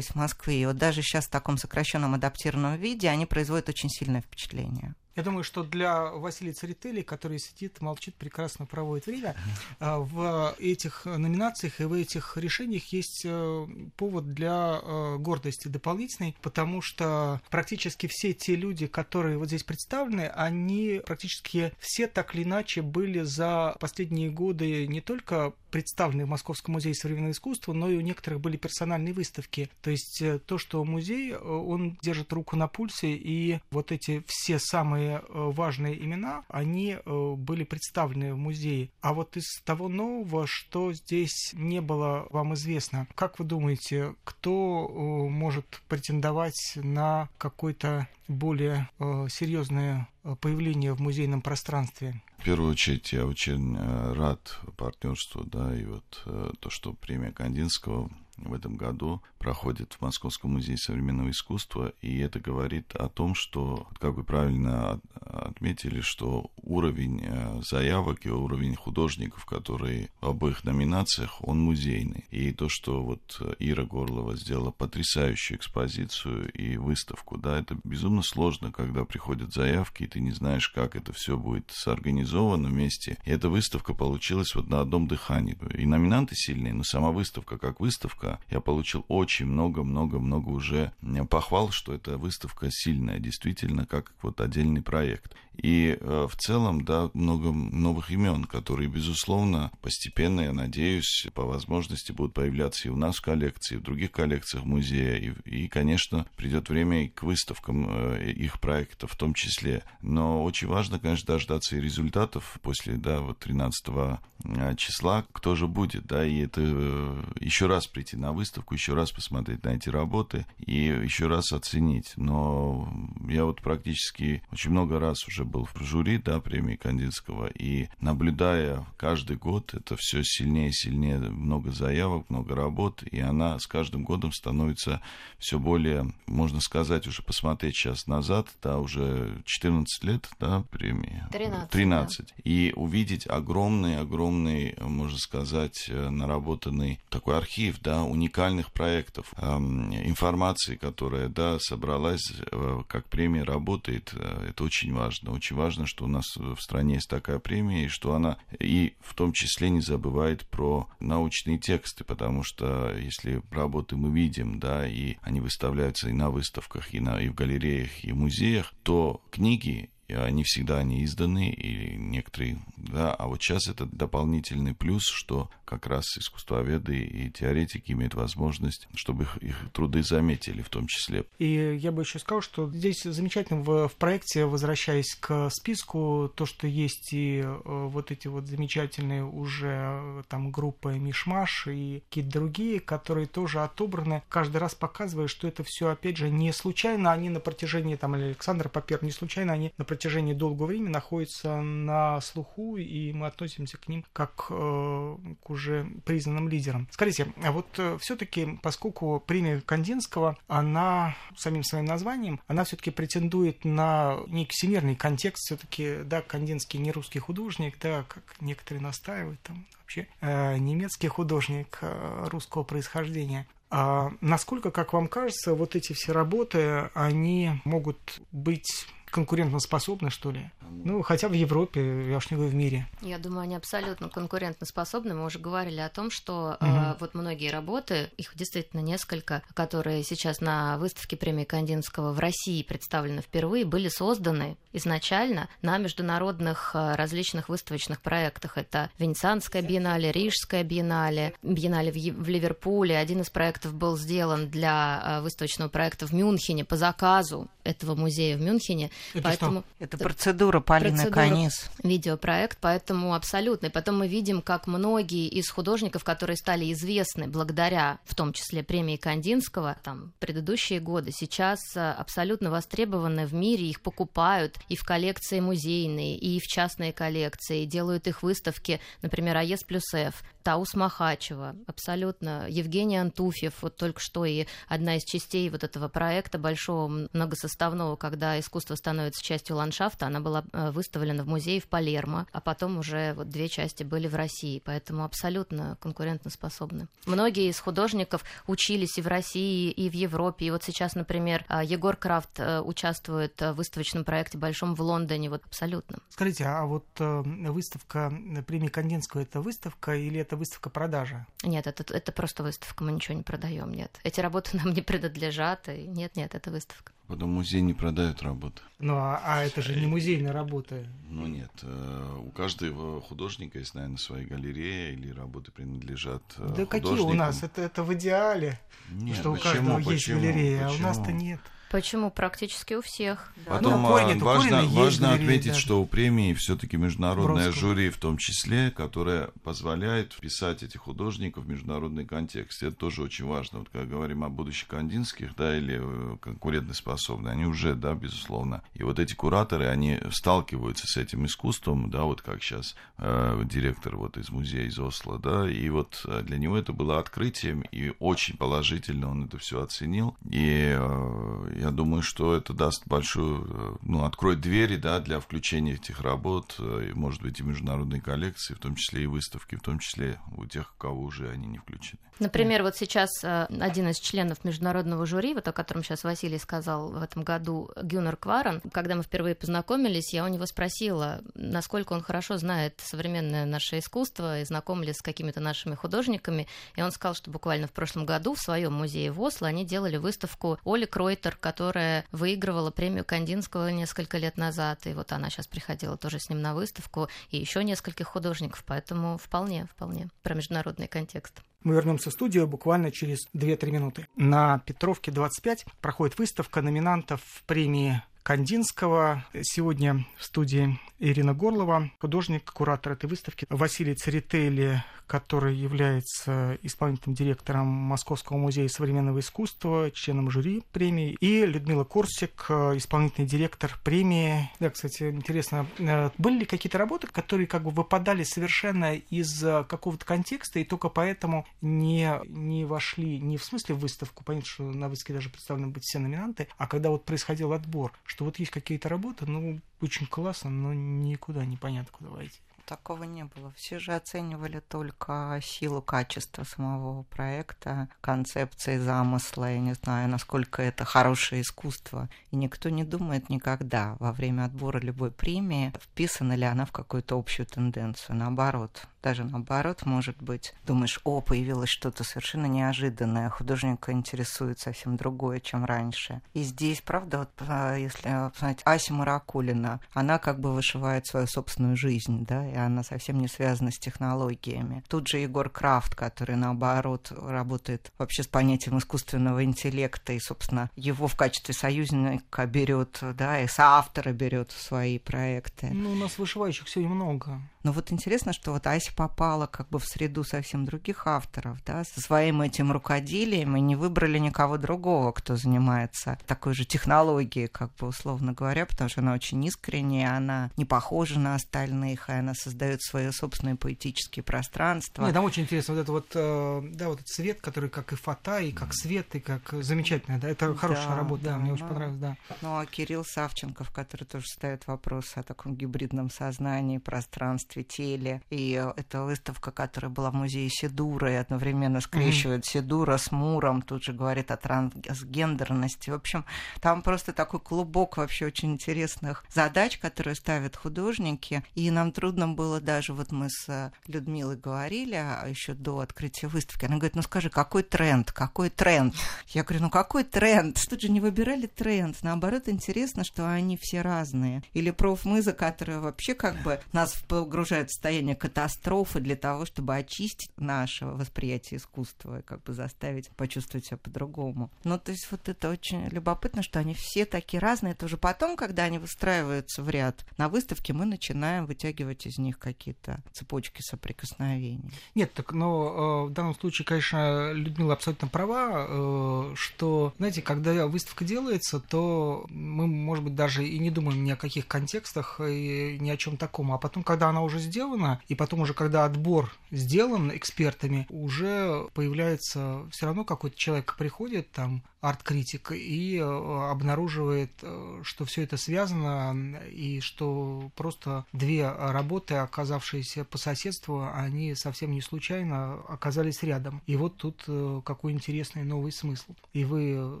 показывались 0.02 0.08
в 0.08 0.14
Москве. 0.14 0.62
И 0.62 0.66
вот 0.66 0.76
даже 0.76 1.02
сейчас 1.02 1.26
в 1.26 1.30
таком 1.30 1.56
сокращенном 1.56 2.14
адаптированном 2.14 2.76
виде 2.76 3.08
они 3.08 3.26
производят 3.26 3.68
очень 3.68 3.88
сильное 3.88 4.22
впечатление. 4.22 4.94
Я 5.14 5.22
думаю, 5.22 5.44
что 5.44 5.62
для 5.62 6.04
Василия 6.10 6.52
Церетели, 6.52 7.02
который 7.02 7.38
сидит, 7.38 7.82
молчит, 7.82 8.14
прекрасно 8.14 8.64
проводит 8.64 9.06
время, 9.06 9.36
а, 9.78 9.98
в 9.98 10.54
этих 10.58 11.04
номинациях 11.04 11.80
и 11.80 11.84
в 11.84 11.92
этих 11.92 12.36
решениях 12.38 12.86
есть 12.92 13.22
э, 13.24 13.66
повод 13.96 14.32
для 14.32 14.80
э, 14.82 15.16
гордости 15.18 15.68
дополнительной, 15.68 16.34
потому 16.40 16.80
что 16.80 17.42
практически 17.50 18.06
все 18.06 18.32
те 18.32 18.56
люди, 18.56 18.86
которые 18.86 19.36
вот 19.36 19.48
здесь 19.48 19.64
представлены, 19.64 20.28
они 20.28 21.02
практически 21.04 21.72
все 21.78 22.06
так 22.06 22.34
или 22.34 22.44
иначе 22.44 22.80
были 22.80 23.20
за 23.20 23.76
последние 23.80 24.30
годы 24.30 24.86
не 24.86 25.02
только 25.02 25.52
представлены 25.70 26.24
в 26.24 26.28
Московском 26.28 26.74
музее 26.74 26.94
современного 26.94 27.32
искусства, 27.32 27.72
но 27.72 27.90
и 27.90 27.96
у 27.96 28.00
некоторых 28.00 28.40
были 28.40 28.56
персональные 28.56 29.12
выставки. 29.12 29.68
То 29.82 29.90
есть 29.90 30.22
э, 30.22 30.38
то, 30.38 30.56
что 30.56 30.82
музей, 30.84 31.34
он 31.34 31.98
держит 32.00 32.32
руку 32.32 32.56
на 32.56 32.66
пульсе, 32.66 33.12
и 33.12 33.60
вот 33.70 33.92
эти 33.92 34.22
все 34.26 34.58
самые 34.58 35.01
самые 35.02 35.18
э, 35.18 35.22
важные 35.28 36.02
имена, 36.02 36.44
они 36.48 36.96
э, 37.04 37.34
были 37.36 37.64
представлены 37.64 38.34
в 38.34 38.38
музее. 38.38 38.90
А 39.00 39.12
вот 39.12 39.36
из 39.36 39.60
того 39.64 39.88
нового, 39.88 40.46
что 40.46 40.92
здесь 40.92 41.52
не 41.54 41.80
было 41.80 42.26
вам 42.30 42.54
известно, 42.54 43.06
как 43.14 43.38
вы 43.38 43.44
думаете, 43.44 44.14
кто 44.24 44.86
э, 44.88 45.28
может 45.28 45.82
претендовать 45.88 46.74
на 46.76 47.28
какое-то 47.38 48.08
более 48.28 48.88
серьезное 49.28 50.08
появление 50.40 50.94
в 50.94 51.00
музейном 51.00 51.42
пространстве? 51.42 52.22
В 52.38 52.44
первую 52.44 52.70
очередь 52.70 53.12
я 53.12 53.26
очень 53.26 53.76
рад 53.76 54.58
партнерству, 54.76 55.44
да, 55.44 55.76
и 55.76 55.84
вот 55.84 56.26
то, 56.60 56.70
что 56.70 56.94
премия 56.94 57.32
Кандинского 57.32 58.10
в 58.48 58.54
этом 58.54 58.76
году 58.76 59.22
проходит 59.38 59.94
в 59.94 60.02
Московском 60.02 60.52
музее 60.52 60.76
современного 60.76 61.30
искусства, 61.30 61.92
и 62.00 62.18
это 62.18 62.40
говорит 62.40 62.94
о 62.94 63.08
том, 63.08 63.34
что, 63.34 63.88
как 63.98 64.14
вы 64.14 64.24
правильно 64.24 65.00
отметили, 65.20 66.00
что 66.00 66.50
уровень 66.56 67.22
э, 67.24 67.60
заявок 67.62 68.24
и 68.26 68.30
уровень 68.30 68.76
художников, 68.76 69.44
которые 69.44 70.10
в 70.20 70.28
обоих 70.28 70.64
номинациях, 70.64 71.36
он 71.40 71.60
музейный. 71.60 72.24
И 72.30 72.52
то, 72.52 72.68
что 72.68 73.02
вот 73.02 73.40
Ира 73.58 73.84
Горлова 73.84 74.36
сделала 74.36 74.70
потрясающую 74.70 75.58
экспозицию 75.58 76.50
и 76.52 76.76
выставку, 76.76 77.38
да, 77.38 77.58
это 77.58 77.76
безумно 77.84 78.22
сложно, 78.22 78.72
когда 78.72 79.04
приходят 79.04 79.52
заявки, 79.52 80.04
и 80.04 80.06
ты 80.06 80.20
не 80.20 80.32
знаешь, 80.32 80.68
как 80.68 80.96
это 80.96 81.12
все 81.12 81.36
будет 81.36 81.70
соорганизовано 81.70 82.68
вместе. 82.68 83.18
И 83.24 83.30
эта 83.30 83.48
выставка 83.48 83.94
получилась 83.94 84.54
вот 84.54 84.68
на 84.68 84.80
одном 84.80 85.08
дыхании. 85.08 85.56
И 85.76 85.86
номинанты 85.86 86.34
сильные, 86.34 86.74
но 86.74 86.84
сама 86.84 87.10
выставка 87.10 87.58
как 87.58 87.80
выставка, 87.80 88.31
я 88.50 88.60
получил 88.60 89.04
очень 89.08 89.46
много-много-много 89.46 90.48
уже 90.48 90.92
похвал, 91.28 91.70
что 91.70 91.94
эта 91.94 92.18
выставка 92.18 92.68
сильная, 92.70 93.18
действительно, 93.18 93.86
как 93.86 94.12
вот 94.22 94.40
отдельный 94.40 94.82
проект. 94.82 95.34
И 95.56 95.98
э, 96.00 96.26
в 96.30 96.36
целом, 96.36 96.84
да, 96.84 97.10
много 97.12 97.52
новых 97.52 98.10
имен, 98.10 98.44
которые, 98.44 98.88
безусловно, 98.88 99.70
постепенно, 99.82 100.40
я 100.40 100.52
надеюсь, 100.52 101.26
по 101.34 101.44
возможности 101.44 102.12
будут 102.12 102.34
появляться 102.34 102.88
и 102.88 102.90
у 102.90 102.96
нас 102.96 103.16
в 103.16 103.22
коллекции, 103.22 103.74
и 103.74 103.78
в 103.78 103.82
других 103.82 104.12
коллекциях 104.12 104.64
музея. 104.64 105.16
И, 105.16 105.32
и 105.44 105.68
конечно, 105.68 106.26
придет 106.36 106.68
время 106.68 107.04
и 107.04 107.08
к 107.08 107.22
выставкам 107.22 107.86
э, 107.88 108.32
их 108.32 108.60
проектов 108.60 109.12
в 109.12 109.16
том 109.16 109.34
числе. 109.34 109.82
Но 110.00 110.42
очень 110.42 110.68
важно, 110.68 110.98
конечно, 110.98 111.34
дождаться 111.34 111.76
и 111.76 111.80
результатов 111.80 112.58
после, 112.62 112.94
да, 112.94 113.20
вот 113.20 113.38
13 113.38 113.88
э, 113.88 114.74
числа, 114.76 115.26
кто 115.32 115.54
же 115.54 115.66
будет, 115.66 116.06
да, 116.06 116.24
и 116.24 116.38
это 116.38 116.62
э, 116.64 117.22
еще 117.40 117.66
раз 117.66 117.86
прийти 117.86 118.11
прийти 118.12 118.16
на 118.16 118.32
выставку, 118.32 118.74
еще 118.74 118.94
раз 118.94 119.12
посмотреть 119.12 119.64
на 119.64 119.70
эти 119.70 119.88
работы 119.88 120.46
и 120.58 120.84
еще 120.84 121.26
раз 121.26 121.52
оценить. 121.52 122.12
Но 122.16 122.92
я 123.28 123.44
вот 123.44 123.60
практически 123.60 124.42
очень 124.52 124.70
много 124.70 124.98
раз 124.98 125.26
уже 125.26 125.44
был 125.44 125.66
в 125.72 125.82
жюри, 125.82 126.18
да, 126.18 126.40
премии 126.40 126.76
Кандинского, 126.76 127.46
и 127.46 127.88
наблюдая 128.00 128.84
каждый 128.96 129.36
год, 129.36 129.74
это 129.74 129.96
все 129.98 130.22
сильнее 130.22 130.68
и 130.68 130.72
сильнее, 130.72 131.18
много 131.18 131.72
заявок, 131.72 132.28
много 132.30 132.54
работ, 132.54 133.02
и 133.02 133.20
она 133.20 133.58
с 133.58 133.66
каждым 133.66 134.04
годом 134.04 134.32
становится 134.32 135.00
все 135.38 135.58
более, 135.58 136.12
можно 136.26 136.60
сказать, 136.60 137.06
уже 137.06 137.22
посмотреть 137.22 137.76
сейчас 137.76 138.06
назад, 138.06 138.48
да, 138.62 138.78
уже 138.78 139.42
14 139.44 140.04
лет, 140.04 140.28
да, 140.38 140.64
премии. 140.70 141.24
13. 141.32 141.70
13. 141.70 142.26
Да. 142.26 142.34
И 142.44 142.72
увидеть 142.76 143.26
огромный-огромный, 143.26 144.74
можно 144.80 145.18
сказать, 145.18 145.88
наработанный 145.88 147.00
такой 147.08 147.36
архив, 147.36 147.80
да, 147.80 148.01
уникальных 148.06 148.72
проектов, 148.72 149.32
эм, 149.36 149.92
информации, 149.94 150.76
которая, 150.76 151.28
да, 151.28 151.58
собралась, 151.58 152.32
э, 152.50 152.82
как 152.88 153.08
премия 153.08 153.42
работает, 153.42 154.12
э, 154.14 154.48
это 154.50 154.64
очень 154.64 154.92
важно. 154.92 155.32
Очень 155.32 155.56
важно, 155.56 155.86
что 155.86 156.04
у 156.04 156.08
нас 156.08 156.36
в 156.36 156.60
стране 156.60 156.94
есть 156.94 157.08
такая 157.08 157.38
премия, 157.38 157.84
и 157.84 157.88
что 157.88 158.14
она 158.14 158.38
и 158.58 158.94
в 159.00 159.14
том 159.14 159.32
числе 159.32 159.70
не 159.70 159.80
забывает 159.80 160.46
про 160.46 160.88
научные 161.00 161.58
тексты, 161.58 162.04
потому 162.04 162.42
что 162.42 162.96
если 162.96 163.42
работы 163.50 163.96
мы 163.96 164.10
видим, 164.10 164.58
да, 164.58 164.86
и 164.86 165.16
они 165.22 165.40
выставляются 165.40 166.08
и 166.08 166.12
на 166.12 166.30
выставках, 166.30 166.94
и, 166.94 167.00
на, 167.00 167.20
и 167.20 167.28
в 167.28 167.34
галереях, 167.34 168.04
и 168.04 168.12
в 168.12 168.16
музеях, 168.16 168.72
то 168.82 169.22
книги 169.30 169.90
не 170.30 170.44
всегда 170.44 170.78
они 170.78 171.04
изданы, 171.04 171.50
или 171.50 171.96
некоторые, 171.96 172.58
да, 172.76 173.14
а 173.14 173.28
вот 173.28 173.42
сейчас 173.42 173.68
это 173.68 173.86
дополнительный 173.86 174.74
плюс, 174.74 175.04
что 175.04 175.50
как 175.64 175.86
раз 175.86 176.18
искусствоведы 176.18 176.98
и 176.98 177.30
теоретики 177.30 177.92
имеют 177.92 178.14
возможность, 178.14 178.88
чтобы 178.94 179.24
их, 179.24 179.36
их 179.38 179.56
труды 179.72 180.02
заметили 180.02 180.60
в 180.60 180.68
том 180.68 180.86
числе. 180.86 181.24
И 181.38 181.78
я 181.80 181.92
бы 181.92 182.02
еще 182.02 182.18
сказал, 182.18 182.42
что 182.42 182.70
здесь 182.70 183.02
замечательно 183.02 183.62
в, 183.62 183.88
в 183.88 183.94
проекте, 183.94 184.44
возвращаясь 184.44 185.14
к 185.14 185.48
списку, 185.50 186.30
то, 186.34 186.44
что 186.44 186.66
есть 186.66 187.12
и 187.12 187.40
э, 187.42 187.60
вот 187.64 188.10
эти 188.10 188.28
вот 188.28 188.46
замечательные 188.46 189.24
уже 189.24 189.68
э, 189.70 190.22
там 190.28 190.50
группы 190.50 190.98
Мишмаш 190.98 191.68
и 191.68 192.02
какие-то 192.08 192.30
другие, 192.30 192.80
которые 192.80 193.26
тоже 193.26 193.62
отобраны, 193.62 194.22
каждый 194.28 194.58
раз 194.58 194.74
показывая, 194.74 195.26
что 195.26 195.48
это 195.48 195.64
все 195.64 195.88
опять 195.88 196.18
же 196.18 196.28
не 196.28 196.52
случайно, 196.52 197.12
они 197.12 197.30
на 197.30 197.40
протяжении 197.40 197.96
там 197.96 198.14
Александра 198.14 198.68
Попер, 198.68 199.02
не 199.02 199.10
случайно 199.10 199.54
они 199.54 199.72
на 199.78 199.84
протяжении 199.84 200.01
долгого 200.34 200.66
времени 200.66 200.90
находятся 200.90 201.60
на 201.60 202.20
слуху, 202.20 202.76
и 202.76 203.12
мы 203.12 203.26
относимся 203.26 203.78
к 203.78 203.88
ним 203.88 204.04
как 204.12 204.46
э, 204.50 205.16
к 205.42 205.50
уже 205.50 205.86
признанным 206.04 206.48
лидерам. 206.48 206.88
Скажите, 206.90 207.32
а 207.42 207.52
вот 207.52 207.66
э, 207.78 207.98
все-таки, 208.00 208.58
поскольку 208.62 209.22
премия 209.26 209.60
Кандинского, 209.60 210.36
она 210.48 211.16
самим 211.36 211.64
своим 211.64 211.84
названием, 211.84 212.40
она 212.46 212.64
все-таки 212.64 212.90
претендует 212.90 213.64
на 213.64 214.18
некий 214.28 214.52
всемирный 214.52 214.96
контекст, 214.96 215.44
все-таки, 215.46 215.98
да, 216.04 216.22
Кандинский 216.22 216.78
не 216.78 216.92
русский 216.92 217.18
художник, 217.18 217.78
да, 217.80 218.04
как 218.08 218.36
некоторые 218.40 218.82
настаивают, 218.82 219.40
там 219.42 219.66
вообще 219.80 220.06
э, 220.20 220.56
немецкий 220.58 221.08
художник 221.08 221.78
русского 221.80 222.62
происхождения. 222.62 223.46
А 223.74 224.12
насколько, 224.20 224.70
как 224.70 224.92
вам 224.92 225.08
кажется, 225.08 225.54
вот 225.54 225.76
эти 225.76 225.94
все 225.94 226.12
работы, 226.12 226.90
они 226.92 227.52
могут 227.64 228.20
быть 228.30 228.86
конкурентоспособны, 229.12 230.10
что 230.10 230.30
ли? 230.30 230.50
Ну, 230.84 231.02
хотя 231.02 231.28
в 231.28 231.32
Европе, 231.32 232.10
я 232.10 232.16
уж 232.16 232.30
не 232.30 232.36
говорю 232.36 232.50
в 232.50 232.54
мире. 232.54 232.88
Я 233.02 233.18
думаю, 233.18 233.42
они 233.42 233.54
абсолютно 233.54 234.08
конкурентоспособны. 234.08 235.14
Мы 235.14 235.26
уже 235.26 235.38
говорили 235.38 235.80
о 235.80 235.88
том, 235.88 236.10
что 236.10 236.56
угу. 236.60 236.66
э, 236.66 236.96
вот 236.98 237.14
многие 237.14 237.50
работы, 237.50 238.10
их 238.16 238.34
действительно 238.34 238.80
несколько, 238.80 239.42
которые 239.54 240.02
сейчас 240.02 240.40
на 240.40 240.78
выставке 240.78 241.16
премии 241.16 241.44
Кандинского 241.44 242.12
в 242.12 242.18
России 242.18 242.62
представлены 242.62 243.22
впервые, 243.22 243.64
были 243.64 243.88
созданы 243.88 244.56
изначально 244.72 245.48
на 245.60 245.78
международных 245.78 246.72
э, 246.74 246.94
различных 246.96 247.48
выставочных 247.48 248.00
проектах. 248.00 248.58
Это 248.58 248.90
Венецианская 248.98 249.62
биеннале, 249.62 250.10
Рижская 250.10 250.64
биеннале, 250.64 251.34
биеннале 251.42 251.92
в, 251.92 251.94
в 251.94 252.28
Ливерпуле. 252.28 252.96
Один 252.96 253.20
из 253.20 253.30
проектов 253.30 253.74
был 253.74 253.96
сделан 253.96 254.48
для 254.48 255.02
э, 255.04 255.20
выставочного 255.20 255.68
проекта 255.68 256.06
в 256.06 256.12
Мюнхене 256.12 256.64
по 256.64 256.76
заказу 256.76 257.48
этого 257.62 257.94
музея 257.94 258.36
в 258.36 258.40
Мюнхене. 258.40 258.90
Это 259.14 259.22
поэтому 259.22 259.60
что? 259.60 259.84
Это 259.84 259.98
процедура 259.98 260.60
Полины 260.60 261.10
Канис. 261.10 261.70
Видеопроект, 261.82 262.58
поэтому 262.60 263.14
абсолютно. 263.14 263.66
И 263.66 263.70
потом 263.70 263.98
мы 263.98 264.08
видим, 264.08 264.42
как 264.42 264.66
многие 264.66 265.28
из 265.28 265.50
художников, 265.50 266.04
которые 266.04 266.36
стали 266.36 266.72
известны 266.72 267.26
благодаря, 267.26 267.98
в 268.04 268.14
том 268.14 268.32
числе, 268.32 268.62
премии 268.62 268.96
Кандинского, 268.96 269.76
там, 269.82 270.12
предыдущие 270.18 270.80
годы, 270.80 271.10
сейчас 271.12 271.58
э, 271.74 271.92
абсолютно 271.92 272.50
востребованы 272.50 273.26
в 273.26 273.34
мире, 273.34 273.68
их 273.68 273.80
покупают 273.80 274.58
и 274.68 274.76
в 274.76 274.84
коллекции 274.84 275.40
музейные, 275.40 276.16
и 276.16 276.38
в 276.40 276.44
частные 276.44 276.92
коллекции, 276.92 277.64
делают 277.64 278.06
их 278.06 278.22
выставки, 278.22 278.80
например, 279.02 279.36
АЕС 279.36 279.60
плюс 279.64 279.82
Ф, 279.94 280.22
Таус 280.42 280.74
Махачева, 280.74 281.56
абсолютно, 281.66 282.46
Евгений 282.48 282.96
Антуфьев, 282.96 283.54
вот 283.62 283.76
только 283.76 284.00
что 284.00 284.24
и 284.24 284.46
одна 284.68 284.96
из 284.96 285.04
частей 285.04 285.48
вот 285.50 285.64
этого 285.64 285.88
проекта 285.88 286.38
большого 286.38 287.08
многосоставного, 287.12 287.96
когда 287.96 288.38
искусство 288.38 288.74
становится 288.74 288.91
частью 289.22 289.56
ландшафта, 289.56 290.06
она 290.06 290.20
была 290.20 290.44
э, 290.52 290.70
выставлена 290.70 291.24
в 291.24 291.28
музее 291.28 291.60
в 291.60 291.66
Палермо, 291.66 292.26
а 292.32 292.40
потом 292.40 292.78
уже 292.78 293.14
вот 293.14 293.28
две 293.28 293.48
части 293.48 293.82
были 293.82 294.08
в 294.08 294.14
России, 294.14 294.62
поэтому 294.64 295.04
абсолютно 295.04 295.76
конкурентоспособны. 295.80 296.88
Многие 297.06 297.48
из 297.48 297.58
художников 297.58 298.24
учились 298.46 298.98
и 298.98 299.02
в 299.02 299.06
России, 299.06 299.70
и 299.70 299.88
в 299.88 299.94
Европе, 299.94 300.46
и 300.46 300.50
вот 300.50 300.64
сейчас, 300.64 300.94
например, 300.94 301.44
э, 301.48 301.62
Егор 301.64 301.96
Крафт 301.96 302.38
э, 302.38 302.60
участвует 302.60 303.40
в 303.40 303.52
выставочном 303.54 304.04
проекте 304.04 304.38
большом 304.38 304.74
в 304.74 304.80
Лондоне, 304.80 305.30
вот 305.30 305.44
абсолютно. 305.44 305.98
Скажите, 306.10 306.44
а 306.44 306.64
вот 306.64 306.86
выставка 306.98 308.12
премии 308.46 308.68
Кандинского, 308.68 309.20
это 309.20 309.40
выставка 309.40 309.94
или 309.94 310.20
это 310.20 310.36
выставка 310.36 310.70
продажа? 310.70 311.26
Нет, 311.42 311.66
это, 311.66 311.84
это 311.94 312.12
просто 312.12 312.42
выставка, 312.42 312.84
мы 312.84 312.92
ничего 312.92 313.16
не 313.16 313.22
продаем, 313.22 313.72
нет. 313.72 313.98
Эти 314.04 314.20
работы 314.20 314.56
нам 314.64 314.72
не 314.72 314.82
принадлежат, 314.82 315.68
и 315.68 315.86
нет, 315.86 316.16
нет, 316.16 316.34
это 316.34 316.50
выставка. 316.50 316.92
Потом 317.06 317.30
музей 317.30 317.60
не 317.60 317.74
продает 317.74 318.22
работы. 318.22 318.62
Ну, 318.78 318.94
а, 318.96 319.20
а 319.22 319.44
это 319.44 319.60
же 319.60 319.78
не 319.78 319.86
музейная 319.86 320.32
работа. 320.32 320.86
Ну, 321.08 321.26
нет. 321.26 321.50
Э, 321.62 322.18
у 322.18 322.30
каждого 322.30 323.00
художника 323.02 323.58
есть, 323.58 323.74
наверное, 323.74 323.98
своя 323.98 324.24
галерея, 324.24 324.92
или 324.92 325.10
работы 325.10 325.52
принадлежат 325.52 326.22
э, 326.38 326.54
Да 326.56 326.66
какие 326.66 327.00
у 327.00 327.12
нас? 327.12 327.42
Это, 327.42 327.60
это 327.60 327.82
в 327.82 327.92
идеале, 327.94 328.58
нет, 328.90 329.16
что 329.16 329.32
почему, 329.32 329.34
у 329.34 329.52
каждого 329.52 329.76
почему, 329.76 329.92
есть 329.92 330.08
галерея, 330.08 330.68
почему? 330.68 330.72
а 330.72 330.76
у 330.76 330.82
нас-то 330.88 331.12
нет. 331.12 331.40
Почему? 331.72 332.10
Практически 332.10 332.74
у 332.74 332.82
всех. 332.82 333.32
Да. 333.46 333.52
Потом 333.52 333.80
ну, 333.80 333.88
корень, 333.88 334.18
важно, 334.18 334.62
важно 334.66 335.08
галерея, 335.08 335.24
отметить, 335.24 335.52
да. 335.52 335.58
что 335.58 335.80
у 335.80 335.86
премии 335.86 336.34
все-таки 336.34 336.76
международное 336.76 337.44
Бровского. 337.44 337.70
жюри 337.70 337.88
в 337.88 337.96
том 337.96 338.18
числе, 338.18 338.70
которое 338.70 339.30
позволяет 339.42 340.12
вписать 340.12 340.62
этих 340.62 340.82
художников 340.82 341.44
в 341.44 341.48
международный 341.48 342.04
контекст. 342.04 342.62
Это 342.62 342.76
тоже 342.76 343.02
очень 343.02 343.24
важно. 343.24 343.60
Вот 343.60 343.70
когда 343.70 343.86
говорим 343.86 344.22
о 344.22 344.28
будущих 344.28 344.68
кандинских, 344.68 345.34
да, 345.34 345.56
или 345.56 345.80
э, 345.80 346.16
конкурентоспособных, 346.20 347.32
они 347.32 347.46
уже, 347.46 347.74
да, 347.74 347.94
безусловно. 347.94 348.62
И 348.74 348.82
вот 348.82 348.98
эти 348.98 349.14
кураторы, 349.14 349.66
они 349.66 349.98
сталкиваются 350.10 350.86
с 350.86 350.98
этим 350.98 351.24
искусством, 351.24 351.88
да, 351.88 352.02
вот 352.02 352.20
как 352.20 352.42
сейчас 352.42 352.76
э, 352.98 353.42
директор 353.46 353.96
вот 353.96 354.18
из 354.18 354.28
музея 354.28 354.66
из 354.66 354.78
Осло, 354.78 355.18
да, 355.18 355.50
и 355.50 355.70
вот 355.70 356.02
э, 356.06 356.20
для 356.20 356.36
него 356.36 356.58
это 356.58 356.74
было 356.74 356.98
открытием, 356.98 357.62
и 357.72 357.94
очень 357.98 358.36
положительно 358.36 359.10
он 359.10 359.24
это 359.24 359.38
все 359.38 359.62
оценил. 359.62 360.18
И 360.30 360.76
э, 360.78 361.61
я 361.62 361.70
думаю, 361.70 362.02
что 362.02 362.34
это 362.34 362.52
даст 362.52 362.86
большую, 362.86 363.46
э, 363.48 363.76
ну, 363.82 364.04
откроет 364.04 364.40
двери, 364.40 364.76
да, 364.76 364.98
для 364.98 365.20
включения 365.20 365.74
этих 365.74 366.00
работ, 366.00 366.56
э, 366.58 366.90
может 366.94 367.22
быть, 367.22 367.38
и 367.38 367.44
международной 367.44 368.00
коллекции, 368.00 368.54
в 368.54 368.58
том 368.58 368.74
числе 368.74 369.04
и 369.04 369.06
выставки, 369.06 369.54
в 369.54 369.60
том 369.60 369.78
числе 369.78 370.18
у 370.36 370.44
тех, 370.44 370.74
у 370.74 370.78
кого 370.78 371.02
уже 371.02 371.30
они 371.30 371.46
не 371.46 371.58
включены. 371.58 372.00
Например, 372.18 372.62
вот 372.62 372.76
сейчас 372.76 373.10
э, 373.24 373.46
один 373.60 373.88
из 373.88 373.98
членов 373.98 374.44
международного 374.44 375.06
жюри, 375.06 375.34
вот 375.34 375.48
о 375.48 375.52
котором 375.52 375.82
сейчас 375.82 376.04
Василий 376.04 376.38
сказал 376.38 376.90
в 376.90 377.02
этом 377.02 377.24
году, 377.24 377.70
Гюнер 377.80 378.16
Кварен, 378.16 378.60
когда 378.72 378.94
мы 378.94 379.02
впервые 379.02 379.34
познакомились, 379.34 380.12
я 380.12 380.24
у 380.24 380.28
него 380.28 380.46
спросила, 380.46 381.20
насколько 381.34 381.94
он 381.94 382.02
хорошо 382.02 382.36
знает 382.38 382.80
современное 382.84 383.46
наше 383.46 383.78
искусство 383.78 384.40
и 384.40 384.44
знаком 384.44 384.82
ли 384.82 384.92
с 384.92 385.02
какими-то 385.02 385.40
нашими 385.40 385.74
художниками, 385.74 386.46
и 386.76 386.82
он 386.82 386.92
сказал, 386.92 387.14
что 387.14 387.30
буквально 387.30 387.66
в 387.66 387.72
прошлом 387.72 388.06
году 388.06 388.34
в 388.34 388.40
своем 388.40 388.74
музее 388.74 389.10
в 389.10 389.20
Осло 389.20 389.48
они 389.48 389.64
делали 389.64 389.96
выставку 389.96 390.58
Оли 390.64 390.84
Кройтер, 390.84 391.36
которая 391.52 392.06
выигрывала 392.12 392.70
премию 392.70 393.04
Кандинского 393.04 393.68
несколько 393.68 394.16
лет 394.16 394.38
назад, 394.38 394.86
и 394.86 394.94
вот 394.94 395.12
она 395.12 395.28
сейчас 395.28 395.46
приходила 395.46 395.98
тоже 395.98 396.18
с 396.18 396.30
ним 396.30 396.40
на 396.40 396.54
выставку, 396.54 397.08
и 397.28 397.36
еще 397.36 397.62
нескольких 397.62 398.06
художников, 398.06 398.64
поэтому 398.66 399.18
вполне, 399.18 399.66
вполне 399.66 400.08
про 400.22 400.34
международный 400.34 400.88
контекст. 400.88 401.42
Мы 401.62 401.74
вернемся 401.74 402.08
в 402.08 402.14
студию 402.14 402.46
буквально 402.46 402.90
через 402.90 403.28
2-3 403.34 403.70
минуты. 403.70 404.08
На 404.16 404.60
Петровке 404.60 405.12
25 405.12 405.66
проходит 405.82 406.18
выставка 406.18 406.62
номинантов 406.62 407.20
премии 407.46 408.02
Кандинского. 408.22 409.24
Сегодня 409.42 410.06
в 410.16 410.24
студии 410.24 410.78
Ирина 411.00 411.34
Горлова, 411.34 411.90
художник, 412.00 412.44
куратор 412.52 412.92
этой 412.92 413.06
выставки, 413.06 413.46
Василий 413.50 413.96
Церетели, 413.96 414.84
который 415.08 415.56
является 415.56 416.56
исполнительным 416.62 417.16
директором 417.16 417.66
Московского 417.66 418.38
музея 418.38 418.68
современного 418.68 419.18
искусства, 419.18 419.90
членом 419.90 420.30
жюри 420.30 420.62
премии, 420.72 421.16
и 421.20 421.44
Людмила 421.44 421.84
Корсик, 421.84 422.46
исполнительный 422.48 423.26
директор 423.26 423.76
премии. 423.82 424.48
Да, 424.60 424.70
кстати, 424.70 425.10
интересно, 425.10 425.66
э, 425.78 426.10
были 426.18 426.38
ли 426.38 426.44
какие-то 426.46 426.78
работы, 426.78 427.08
которые 427.08 427.48
как 427.48 427.64
бы 427.64 427.70
выпадали 427.72 428.22
совершенно 428.22 428.94
из 428.94 429.40
какого-то 429.40 430.06
контекста 430.06 430.60
и 430.60 430.64
только 430.64 430.88
поэтому 430.88 431.44
не, 431.60 432.20
не 432.28 432.64
вошли, 432.64 433.18
не 433.18 433.36
в 433.36 433.44
смысле 433.44 433.74
в 433.74 433.80
выставку, 433.80 434.22
понятно, 434.24 434.48
что 434.48 434.62
на 434.62 434.88
выставке 434.88 435.14
даже 435.14 435.30
представлены 435.30 435.66
быть 435.66 435.82
все 435.82 435.98
номинанты, 435.98 436.46
а 436.56 436.68
когда 436.68 436.90
вот 436.90 437.04
происходил 437.04 437.52
отбор, 437.52 437.92
что 438.12 438.26
вот 438.26 438.38
есть 438.38 438.50
какие-то 438.50 438.90
работы, 438.90 439.24
ну, 439.24 439.58
очень 439.80 440.06
классно, 440.06 440.50
но 440.50 440.74
никуда 440.74 441.46
не 441.46 441.56
понятно, 441.56 441.90
куда 441.90 442.10
войти 442.10 442.40
такого 442.66 443.04
не 443.04 443.24
было. 443.24 443.52
Все 443.56 443.78
же 443.78 443.92
оценивали 443.92 444.60
только 444.60 445.40
силу 445.42 445.82
качества 445.82 446.44
самого 446.44 447.02
проекта, 447.04 447.88
концепции 448.00 448.78
замысла, 448.78 449.52
я 449.52 449.58
не 449.58 449.74
знаю, 449.74 450.08
насколько 450.08 450.62
это 450.62 450.84
хорошее 450.84 451.42
искусство. 451.42 452.08
И 452.30 452.36
никто 452.36 452.70
не 452.70 452.84
думает 452.84 453.30
никогда 453.30 453.96
во 453.98 454.12
время 454.12 454.44
отбора 454.44 454.78
любой 454.78 455.10
премии, 455.10 455.72
вписана 455.80 456.34
ли 456.34 456.44
она 456.44 456.64
в 456.64 456.72
какую-то 456.72 457.18
общую 457.18 457.46
тенденцию. 457.46 458.16
Наоборот, 458.16 458.86
даже 459.02 459.24
наоборот, 459.24 459.84
может 459.84 460.22
быть, 460.22 460.54
думаешь, 460.64 461.00
о, 461.04 461.20
появилось 461.20 461.70
что-то 461.70 462.04
совершенно 462.04 462.46
неожиданное, 462.46 463.28
художника 463.30 463.92
интересует 463.92 464.60
совсем 464.60 464.96
другое, 464.96 465.40
чем 465.40 465.64
раньше. 465.64 466.22
И 466.34 466.42
здесь, 466.42 466.80
правда, 466.80 467.18
вот, 467.18 467.30
а, 467.40 467.76
если 467.76 468.30
посмотреть, 468.30 468.62
Ася 468.64 468.92
Маракулина, 468.92 469.80
она 469.92 470.18
как 470.18 470.40
бы 470.40 470.52
вышивает 470.52 471.06
свою 471.06 471.26
собственную 471.26 471.76
жизнь, 471.76 472.24
да, 472.26 472.46
и 472.46 472.54
она 472.54 472.82
совсем 472.82 473.20
не 473.20 473.28
связана 473.28 473.70
с 473.70 473.78
технологиями. 473.78 474.84
Тут 474.88 475.08
же 475.08 475.18
Егор 475.18 475.50
Крафт, 475.50 475.94
который, 475.94 476.36
наоборот, 476.36 477.12
работает 477.16 477.92
вообще 477.98 478.22
с 478.22 478.28
понятием 478.28 478.78
искусственного 478.78 479.44
интеллекта, 479.44 480.12
и, 480.12 480.20
собственно, 480.20 480.70
его 480.76 481.08
в 481.08 481.16
качестве 481.16 481.54
союзника 481.54 482.46
берет, 482.46 482.98
да, 483.16 483.40
и 483.40 483.46
соавтора 483.48 484.12
берет 484.12 484.52
в 484.52 484.60
свои 484.60 484.98
проекты. 484.98 485.70
Ну, 485.72 485.92
у 485.92 485.96
нас 485.96 486.18
вышивающих 486.18 486.68
сегодня 486.68 486.94
много. 486.94 487.40
Но 487.62 487.72
вот 487.72 487.92
интересно, 487.92 488.32
что 488.32 488.52
вот 488.52 488.66
Ася 488.66 488.92
попала 488.94 489.46
как 489.46 489.68
бы 489.68 489.78
в 489.78 489.86
среду 489.86 490.24
совсем 490.24 490.64
других 490.64 491.06
авторов, 491.06 491.58
да, 491.64 491.84
со 491.84 492.00
своим 492.00 492.42
этим 492.42 492.72
рукоделием, 492.72 493.56
и 493.56 493.60
не 493.60 493.76
выбрали 493.76 494.18
никого 494.18 494.58
другого, 494.58 495.12
кто 495.12 495.36
занимается 495.36 496.18
такой 496.26 496.54
же 496.54 496.64
технологией, 496.64 497.48
как 497.48 497.74
бы 497.76 497.88
условно 497.88 498.32
говоря, 498.32 498.66
потому 498.66 498.90
что 498.90 499.00
она 499.00 499.12
очень 499.14 499.44
искренняя, 499.44 500.16
она 500.16 500.50
не 500.56 500.64
похожа 500.64 501.18
на 501.18 501.34
остальных, 501.34 502.08
и 502.08 502.12
она 502.12 502.34
создает 502.34 502.82
свое 502.82 503.12
собственное 503.12 503.56
поэтическое 503.56 504.24
пространство. 504.24 505.04
Нет, 505.04 505.14
там 505.14 505.24
очень 505.24 505.42
интересно 505.42 505.74
вот 505.74 505.80
это 505.80 505.92
вот, 505.92 506.06
э, 506.14 506.62
да, 506.72 506.88
вот 506.88 507.02
этот 507.02 507.08
цвет, 507.08 507.40
который 507.40 507.68
как 507.68 507.92
и 507.92 507.96
фата, 507.96 508.40
и 508.40 508.52
как 508.52 508.74
свет, 508.74 509.14
и 509.14 509.20
как 509.20 509.52
замечательно, 509.62 510.18
да, 510.18 510.28
это 510.28 510.54
хорошая 510.54 510.88
да, 510.88 510.96
работа, 510.96 511.24
да, 511.24 511.38
мне 511.38 511.52
очень 511.52 511.66
понравилось, 511.66 511.98
да. 511.98 512.16
Ну, 512.40 512.56
а 512.56 512.66
Кирилл 512.66 513.04
Савченков, 513.04 513.70
который 513.70 514.04
тоже 514.04 514.26
ставит 514.26 514.66
вопрос 514.66 515.12
о 515.16 515.22
таком 515.22 515.54
гибридном 515.54 516.10
сознании, 516.10 516.78
пространстве, 516.78 517.51
теле. 517.60 518.22
И 518.30 518.52
это 518.76 519.02
выставка, 519.02 519.50
которая 519.50 519.90
была 519.90 520.10
в 520.10 520.14
музее 520.14 520.48
Сидура, 520.50 521.12
и 521.12 521.16
одновременно 521.16 521.80
скрещивает 521.82 522.44
mm-hmm. 522.44 522.52
Сидура 522.52 522.96
с 522.96 523.12
Муром, 523.12 523.60
тут 523.60 523.84
же 523.84 523.92
говорит 523.92 524.30
о 524.30 524.38
трансгендерности. 524.38 525.90
В 525.90 525.94
общем, 525.94 526.24
там 526.60 526.82
просто 526.82 527.12
такой 527.12 527.40
клубок 527.40 527.98
вообще 527.98 528.26
очень 528.26 528.52
интересных 528.52 529.24
задач, 529.32 529.78
которые 529.78 530.14
ставят 530.14 530.56
художники. 530.56 531.44
И 531.54 531.70
нам 531.70 531.92
трудно 531.92 532.28
было 532.28 532.60
даже, 532.60 532.94
вот 532.94 533.12
мы 533.12 533.28
с 533.28 533.70
Людмилой 533.86 534.36
говорили 534.36 534.94
а 534.94 535.26
еще 535.28 535.54
до 535.54 535.80
открытия 535.80 536.28
выставки, 536.28 536.64
она 536.64 536.76
говорит, 536.76 536.96
ну 536.96 537.02
скажи, 537.02 537.28
какой 537.28 537.62
тренд, 537.62 538.10
какой 538.12 538.48
тренд? 538.48 538.94
Я 539.28 539.44
говорю, 539.44 539.64
ну 539.64 539.70
какой 539.70 540.04
тренд? 540.04 540.58
Тут 540.68 540.80
же 540.80 540.90
не 540.90 541.00
выбирали 541.00 541.46
тренд. 541.46 541.96
Наоборот, 542.02 542.48
интересно, 542.48 543.04
что 543.04 543.28
они 543.30 543.58
все 543.60 543.82
разные. 543.82 544.42
Или 544.54 544.70
профмыза, 544.70 545.32
которая 545.32 545.80
вообще 545.80 546.14
как 546.14 546.42
бы 546.42 546.60
нас 546.72 546.94
погружает 547.08 547.41
погружают 547.42 547.70
в 547.70 547.72
состояние 547.72 548.14
катастрофы 548.14 549.00
для 549.00 549.16
того, 549.16 549.46
чтобы 549.46 549.74
очистить 549.74 550.30
наше 550.36 550.86
восприятие 550.86 551.58
искусства 551.58 552.20
и 552.20 552.22
как 552.22 552.40
бы 552.44 552.52
заставить 552.52 553.10
почувствовать 553.10 553.66
себя 553.66 553.78
по-другому. 553.78 554.48
Ну, 554.62 554.78
то 554.78 554.92
есть 554.92 555.08
вот 555.10 555.28
это 555.28 555.50
очень 555.50 555.88
любопытно, 555.88 556.44
что 556.44 556.60
они 556.60 556.74
все 556.74 557.04
такие 557.04 557.40
разные. 557.40 557.72
Это 557.72 557.86
уже 557.86 557.96
потом, 557.96 558.36
когда 558.36 558.62
они 558.62 558.78
выстраиваются 558.78 559.60
в 559.64 559.70
ряд 559.70 560.04
на 560.18 560.28
выставке, 560.28 560.72
мы 560.72 560.84
начинаем 560.84 561.46
вытягивать 561.46 562.06
из 562.06 562.16
них 562.18 562.38
какие-то 562.38 563.02
цепочки 563.12 563.60
соприкосновений. 563.60 564.70
Нет, 564.94 565.12
так, 565.12 565.32
но 565.32 566.04
э, 566.04 566.10
в 566.10 566.12
данном 566.12 566.36
случае, 566.36 566.64
конечно, 566.64 567.32
Людмила 567.32 567.72
абсолютно 567.72 568.06
права, 568.06 568.66
э, 568.68 569.32
что, 569.34 569.94
знаете, 569.98 570.22
когда 570.22 570.68
выставка 570.68 571.04
делается, 571.04 571.58
то 571.58 572.24
мы, 572.28 572.68
может 572.68 573.02
быть, 573.02 573.16
даже 573.16 573.44
и 573.44 573.58
не 573.58 573.72
думаем 573.72 574.04
ни 574.04 574.12
о 574.12 574.16
каких 574.16 574.46
контекстах 574.46 575.20
и 575.20 575.76
ни 575.80 575.90
о 575.90 575.96
чем 575.96 576.16
таком. 576.16 576.52
А 576.52 576.58
потом, 576.58 576.84
когда 576.84 577.08
она 577.08 577.22
уже 577.22 577.31
уже 577.32 577.40
сделано, 577.40 578.00
и 578.08 578.14
потом 578.14 578.40
уже, 578.40 578.54
когда 578.54 578.84
отбор 578.84 579.32
сделан 579.50 580.14
экспертами, 580.14 580.86
уже 580.90 581.66
появляется 581.74 582.66
все 582.70 582.86
равно 582.86 583.04
какой-то 583.04 583.36
человек 583.36 583.74
приходит 583.76 584.30
там, 584.32 584.62
арт-критик 584.82 585.52
и 585.52 585.96
э, 585.96 586.02
обнаруживает, 586.02 587.30
э, 587.42 587.80
что 587.84 588.04
все 588.04 588.24
это 588.24 588.36
связано 588.36 589.40
и 589.48 589.80
что 589.80 590.50
просто 590.56 591.06
две 591.12 591.48
работы, 591.48 592.16
оказавшиеся 592.16 593.04
по 593.04 593.16
соседству, 593.16 593.88
они 593.94 594.34
совсем 594.34 594.72
не 594.72 594.80
случайно 594.82 595.54
оказались 595.68 596.22
рядом. 596.24 596.62
И 596.66 596.76
вот 596.76 596.96
тут 596.96 597.22
э, 597.28 597.60
какой 597.64 597.92
интересный 597.92 598.42
новый 598.42 598.72
смысл. 598.72 599.14
И 599.32 599.44
вы 599.44 600.00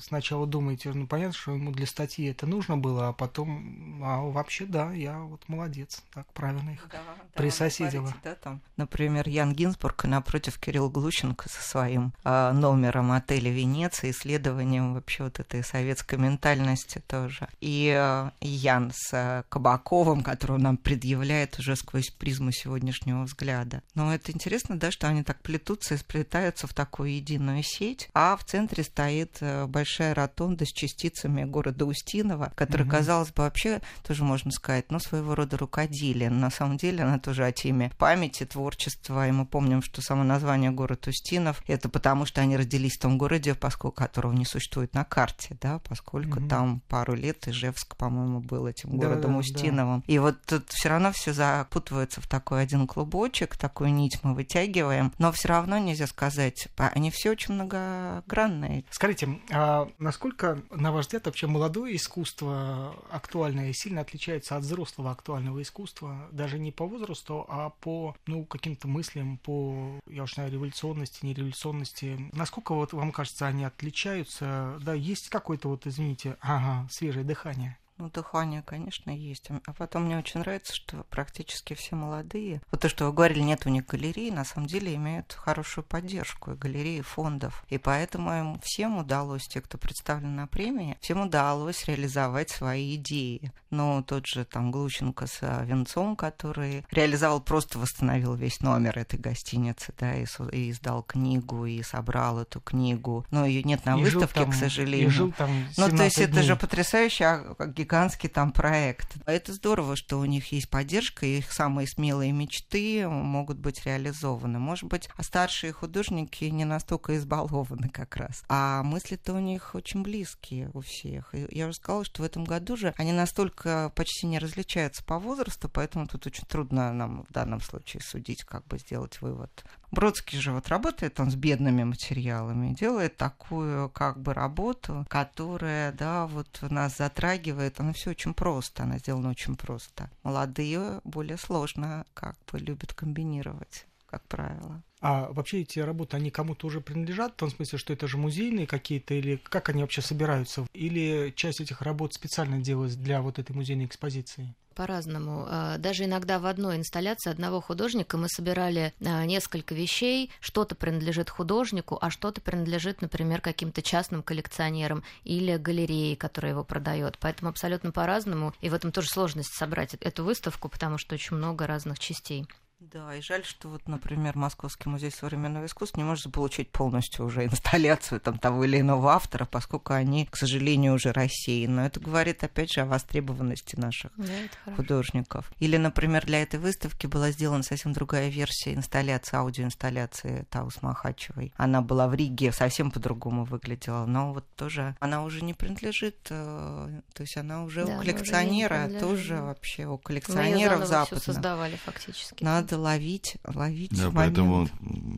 сначала 0.00 0.46
думаете, 0.46 0.92
ну 0.92 1.08
понятно, 1.08 1.34
что 1.34 1.52
ему 1.52 1.72
для 1.72 1.86
статьи 1.86 2.26
это 2.30 2.46
нужно 2.46 2.78
было, 2.78 3.08
а 3.08 3.12
потом, 3.12 4.00
а 4.04 4.22
вообще 4.22 4.64
да, 4.64 4.92
я 4.92 5.18
вот 5.18 5.48
молодец, 5.48 6.04
так 6.14 6.32
правильно 6.32 6.70
их 6.70 6.88
да, 6.90 7.02
присоседила. 7.34 8.12
Да, 8.24 8.34
там, 8.34 8.60
например, 8.76 9.28
Ян 9.28 9.52
Гинзбург 9.52 10.04
напротив 10.04 10.58
Кирилл 10.58 10.90
Глущенко 10.90 11.48
со 11.48 11.62
своим 11.62 12.12
э, 12.24 12.52
номером 12.52 13.12
отеля 13.12 13.50
Венеция, 13.50 14.10
исследование 14.10 14.38
исследованием 14.38 14.94
вообще 14.94 15.24
вот 15.24 15.40
этой 15.40 15.62
советской 15.62 16.18
ментальности 16.18 17.02
тоже. 17.06 17.48
И 17.60 17.94
э, 17.96 18.30
Ян 18.40 18.92
с 18.94 19.12
э, 19.12 19.42
Кабаковым, 19.48 20.22
который 20.22 20.58
нам 20.58 20.76
предъявляет 20.76 21.58
уже 21.58 21.76
сквозь 21.76 22.10
призму 22.10 22.52
сегодняшнего 22.52 23.22
взгляда. 23.22 23.82
Но 23.94 24.14
это 24.14 24.32
интересно, 24.32 24.78
да, 24.78 24.90
что 24.90 25.08
они 25.08 25.22
так 25.22 25.40
плетутся 25.40 25.94
и 25.94 25.98
сплетаются 25.98 26.66
в 26.66 26.74
такую 26.74 27.14
единую 27.14 27.62
сеть, 27.62 28.08
а 28.14 28.36
в 28.36 28.44
центре 28.44 28.84
стоит 28.84 29.38
большая 29.66 30.14
ротонда 30.14 30.64
с 30.64 30.72
частицами 30.72 31.44
города 31.44 31.84
Устинова, 31.84 32.52
который, 32.54 32.82
угу. 32.82 32.90
казалось 32.90 33.30
бы, 33.30 33.42
вообще 33.42 33.80
тоже 34.06 34.24
можно 34.24 34.50
сказать, 34.50 34.90
ну, 34.90 34.98
своего 34.98 35.34
рода 35.34 35.56
рукоделие. 35.56 36.30
На 36.30 36.50
самом 36.50 36.76
деле 36.76 37.04
она 37.08 37.18
тоже 37.18 37.44
о 37.44 37.52
теме 37.52 37.92
памяти, 37.98 38.44
творчества, 38.44 39.28
и 39.28 39.32
мы 39.32 39.46
помним, 39.46 39.82
что 39.82 40.02
само 40.02 40.24
название 40.24 40.70
город 40.70 41.06
Устинов, 41.06 41.62
это 41.66 41.88
потому, 41.88 42.26
что 42.26 42.40
они 42.40 42.56
родились 42.56 42.96
в 42.96 43.00
том 43.00 43.18
городе, 43.18 43.54
поскольку 43.54 43.96
которого 43.96 44.32
не 44.32 44.44
существует 44.44 44.94
на 44.94 45.04
карте, 45.04 45.56
да, 45.60 45.80
поскольку 45.80 46.40
mm 46.40 46.48
там 46.48 46.80
пару 46.88 47.14
лет 47.14 47.46
Ижевск, 47.46 47.94
по-моему, 47.96 48.40
был 48.40 48.66
этим 48.66 48.96
городом 48.96 49.32
да, 49.32 49.38
Устиновым. 49.38 50.00
Да. 50.06 50.12
И 50.12 50.18
вот 50.18 50.40
тут 50.46 50.70
все 50.70 50.88
равно 50.88 51.12
все 51.12 51.32
запутывается 51.32 52.20
в 52.20 52.26
такой 52.26 52.62
один 52.62 52.86
клубочек, 52.86 53.56
такую 53.56 53.92
нить 53.92 54.18
мы 54.22 54.34
вытягиваем, 54.34 55.12
но 55.18 55.30
все 55.32 55.48
равно 55.48 55.78
нельзя 55.78 56.06
сказать, 56.06 56.68
они 56.76 57.10
все 57.10 57.30
очень 57.32 57.54
многогранные. 57.54 58.84
Скажите, 58.90 59.40
а 59.50 59.88
насколько, 59.98 60.62
на 60.70 60.90
ваш 60.90 61.06
взгляд, 61.06 61.26
вообще 61.26 61.46
молодое 61.46 61.96
искусство 61.96 62.94
актуальное 63.10 63.72
сильно 63.74 64.00
отличается 64.00 64.56
от 64.56 64.62
взрослого 64.62 65.10
актуального 65.10 65.60
искусства, 65.60 66.28
даже 66.32 66.58
не 66.58 66.72
по 66.72 66.86
возрасту, 66.88 67.44
а 67.48 67.70
по, 67.70 68.16
ну, 68.26 68.44
каким-то 68.44 68.88
мыслям, 68.88 69.38
по, 69.38 70.00
я 70.08 70.24
уж 70.24 70.34
знаю, 70.34 70.50
революционности, 70.50 71.24
нереволюционности. 71.24 72.30
Насколько 72.32 72.74
вот 72.74 72.92
вам 72.92 73.12
кажется, 73.12 73.46
они 73.46 73.64
отличаются 73.64 74.78
да, 74.80 74.94
есть 74.94 75.28
какое-то 75.28 75.68
вот, 75.68 75.86
извините, 75.86 76.36
ага, 76.40 76.88
свежее 76.90 77.24
дыхание. 77.24 77.78
Ну, 77.98 78.10
дыхание, 78.10 78.62
конечно, 78.62 79.10
есть. 79.10 79.48
А 79.66 79.72
потом 79.72 80.04
мне 80.04 80.18
очень 80.18 80.40
нравится, 80.40 80.72
что 80.72 81.04
практически 81.10 81.74
все 81.74 81.96
молодые. 81.96 82.62
Вот 82.70 82.80
то, 82.80 82.88
что 82.88 83.06
вы 83.06 83.12
говорили, 83.12 83.40
нет 83.40 83.66
у 83.66 83.70
них 83.70 83.86
галерей, 83.86 84.30
на 84.30 84.44
самом 84.44 84.68
деле 84.68 84.94
имеют 84.94 85.32
хорошую 85.32 85.84
поддержку 85.84 86.52
и 86.52 86.56
галереи, 86.56 87.00
фондов. 87.00 87.64
И 87.68 87.78
поэтому 87.78 88.32
им 88.32 88.60
всем 88.60 88.98
удалось, 88.98 89.48
те, 89.48 89.60
кто 89.60 89.78
представлен 89.78 90.36
на 90.36 90.46
премии, 90.46 90.96
всем 91.00 91.22
удалось 91.22 91.86
реализовать 91.86 92.50
свои 92.50 92.94
идеи. 92.94 93.52
Ну, 93.70 94.02
тот 94.02 94.26
же 94.26 94.44
там 94.44 94.70
Глущенко 94.70 95.26
с 95.26 95.38
а, 95.42 95.64
Венцом, 95.64 96.14
который 96.14 96.86
реализовал, 96.90 97.40
просто 97.40 97.78
восстановил 97.78 98.34
весь 98.34 98.60
номер 98.60 98.96
этой 98.98 99.18
гостиницы, 99.18 99.92
да, 99.98 100.14
и, 100.14 100.24
и 100.52 100.70
издал 100.70 101.02
книгу, 101.02 101.66
и 101.66 101.82
собрал 101.82 102.38
эту 102.38 102.60
книгу. 102.60 103.26
Но 103.30 103.44
ее 103.44 103.64
нет 103.64 103.84
на 103.84 103.98
и 103.98 104.04
выставке, 104.04 104.40
там, 104.40 104.52
к 104.52 104.54
сожалению. 104.54 105.08
И 105.08 105.10
жил 105.10 105.32
там 105.32 105.50
Ну, 105.76 105.88
то 105.88 106.04
есть 106.04 106.16
дней. 106.16 106.28
это 106.28 106.42
же 106.42 106.56
потрясающе, 106.56 107.24
а 107.24 107.56
гигантский 107.88 108.28
там 108.28 108.52
проект. 108.52 109.16
Это 109.24 109.54
здорово, 109.54 109.96
что 109.96 110.18
у 110.18 110.24
них 110.26 110.52
есть 110.52 110.68
поддержка, 110.68 111.24
и 111.24 111.38
их 111.38 111.50
самые 111.50 111.88
смелые 111.88 112.32
мечты 112.32 113.08
могут 113.08 113.56
быть 113.58 113.86
реализованы. 113.86 114.58
Может 114.58 114.90
быть, 114.90 115.08
старшие 115.20 115.72
художники 115.72 116.44
не 116.44 116.66
настолько 116.66 117.16
избалованы 117.16 117.88
как 117.88 118.16
раз. 118.16 118.44
А 118.50 118.82
мысли-то 118.82 119.32
у 119.32 119.38
них 119.38 119.74
очень 119.74 120.02
близкие 120.02 120.70
у 120.74 120.82
всех. 120.82 121.34
И 121.34 121.48
я 121.50 121.66
уже 121.66 121.76
сказала, 121.76 122.04
что 122.04 122.20
в 122.20 122.26
этом 122.26 122.44
году 122.44 122.76
же 122.76 122.92
они 122.98 123.12
настолько 123.12 123.90
почти 123.96 124.26
не 124.26 124.38
различаются 124.38 125.02
по 125.02 125.18
возрасту, 125.18 125.70
поэтому 125.70 126.06
тут 126.06 126.26
очень 126.26 126.44
трудно 126.46 126.92
нам 126.92 127.24
в 127.26 127.32
данном 127.32 127.62
случае 127.62 128.02
судить, 128.02 128.44
как 128.44 128.66
бы 128.66 128.78
сделать 128.78 129.18
вывод. 129.22 129.64
Бродский 129.90 130.38
же 130.38 130.52
вот 130.52 130.68
работает 130.68 131.18
он 131.18 131.30
с 131.30 131.34
бедными 131.34 131.82
материалами, 131.82 132.74
делает 132.74 133.16
такую 133.16 133.88
как 133.88 134.20
бы 134.20 134.34
работу, 134.34 135.06
которая, 135.08 135.92
да, 135.92 136.26
вот 136.26 136.48
нас 136.62 136.98
затрагивает. 136.98 137.80
Она 137.80 137.92
все 137.92 138.10
очень 138.10 138.34
просто, 138.34 138.82
она 138.82 138.98
сделана 138.98 139.30
очень 139.30 139.56
просто. 139.56 140.10
Молодые 140.22 141.00
более 141.04 141.38
сложно 141.38 142.04
как 142.14 142.36
бы 142.50 142.58
любят 142.58 142.92
комбинировать, 142.92 143.86
как 144.06 144.22
правило. 144.28 144.82
А 145.00 145.30
вообще 145.32 145.62
эти 145.62 145.78
работы, 145.78 146.16
они 146.16 146.30
кому-то 146.30 146.66
уже 146.66 146.80
принадлежат, 146.80 147.32
в 147.32 147.36
том 147.36 147.50
смысле, 147.50 147.78
что 147.78 147.92
это 147.92 148.08
же 148.08 148.18
музейные 148.18 148.66
какие-то, 148.66 149.14
или 149.14 149.36
как 149.36 149.68
они 149.68 149.82
вообще 149.82 150.02
собираются? 150.02 150.66
Или 150.74 151.32
часть 151.36 151.60
этих 151.60 151.82
работ 151.82 152.14
специально 152.14 152.60
делалась 152.60 152.96
для 152.96 153.22
вот 153.22 153.38
этой 153.38 153.54
музейной 153.54 153.86
экспозиции? 153.86 154.54
По-разному. 154.78 155.44
А, 155.48 155.76
даже 155.76 156.04
иногда 156.04 156.38
в 156.38 156.46
одной 156.46 156.76
инсталляции 156.76 157.30
одного 157.30 157.60
художника 157.60 158.16
мы 158.16 158.28
собирали 158.28 158.94
а, 159.04 159.26
несколько 159.26 159.74
вещей. 159.74 160.30
Что-то 160.38 160.76
принадлежит 160.76 161.30
художнику, 161.30 161.98
а 162.00 162.10
что-то 162.10 162.40
принадлежит, 162.40 163.02
например, 163.02 163.40
каким-то 163.40 163.82
частным 163.82 164.22
коллекционерам 164.22 165.02
или 165.24 165.56
галерее, 165.56 166.16
которая 166.16 166.52
его 166.52 166.62
продает. 166.62 167.18
Поэтому 167.18 167.50
абсолютно 167.50 167.90
по-разному. 167.90 168.54
И 168.60 168.68
в 168.68 168.74
этом 168.74 168.92
тоже 168.92 169.08
сложность 169.08 169.52
собрать 169.52 169.94
эту 169.94 170.22
выставку, 170.22 170.68
потому 170.68 170.96
что 170.96 171.16
очень 171.16 171.36
много 171.36 171.66
разных 171.66 171.98
частей. 171.98 172.46
Да, 172.80 173.12
и 173.16 173.20
жаль, 173.20 173.44
что 173.44 173.68
вот, 173.68 173.88
например, 173.88 174.36
Московский 174.36 174.88
музей 174.88 175.10
современного 175.10 175.66
искусства 175.66 176.00
не 176.00 176.04
может 176.04 176.32
получить 176.32 176.70
полностью 176.70 177.24
уже 177.24 177.44
инсталляцию 177.46 178.20
там 178.20 178.38
того 178.38 178.64
или 178.64 178.78
иного 178.78 179.14
автора, 179.14 179.46
поскольку 179.46 179.94
они, 179.94 180.26
к 180.26 180.36
сожалению, 180.36 180.94
уже 180.94 181.12
рассеяны. 181.12 181.74
Но 181.74 181.86
это 181.86 181.98
говорит, 181.98 182.44
опять 182.44 182.72
же, 182.72 182.82
о 182.82 182.86
востребованности 182.86 183.74
наших 183.74 184.12
да, 184.16 184.74
художников. 184.76 185.50
Или, 185.58 185.76
например, 185.76 186.24
для 186.24 186.40
этой 186.42 186.60
выставки 186.60 187.08
была 187.08 187.32
сделана 187.32 187.64
совсем 187.64 187.92
другая 187.92 188.28
версия 188.28 188.74
инсталляции, 188.74 189.36
аудиоинсталляции 189.36 190.46
Таус 190.48 190.80
Махачевой. 190.80 191.52
Она 191.56 191.82
была 191.82 192.06
в 192.06 192.14
Риге, 192.14 192.52
совсем 192.52 192.92
по-другому 192.92 193.44
выглядела, 193.44 194.06
но 194.06 194.32
вот 194.32 194.46
тоже 194.54 194.94
она 195.00 195.24
уже 195.24 195.42
не 195.42 195.52
принадлежит, 195.52 196.28
э, 196.30 197.00
то 197.12 197.22
есть 197.22 197.36
она 197.36 197.64
уже 197.64 197.84
да, 197.84 197.96
у 197.96 198.00
коллекционера, 198.00 198.86
уже 198.86 199.00
тоже 199.00 199.36
вообще 199.36 199.86
у 199.86 199.98
коллекционеров 199.98 200.86
западных. 200.86 201.24
создавали 201.24 201.74
фактически. 201.76 202.44
Надо 202.44 202.67
надо 202.68 202.82
ловить, 202.82 203.36
ловить 203.44 203.90
Да, 203.90 204.10
момент. 204.10 204.14
поэтому 204.14 204.68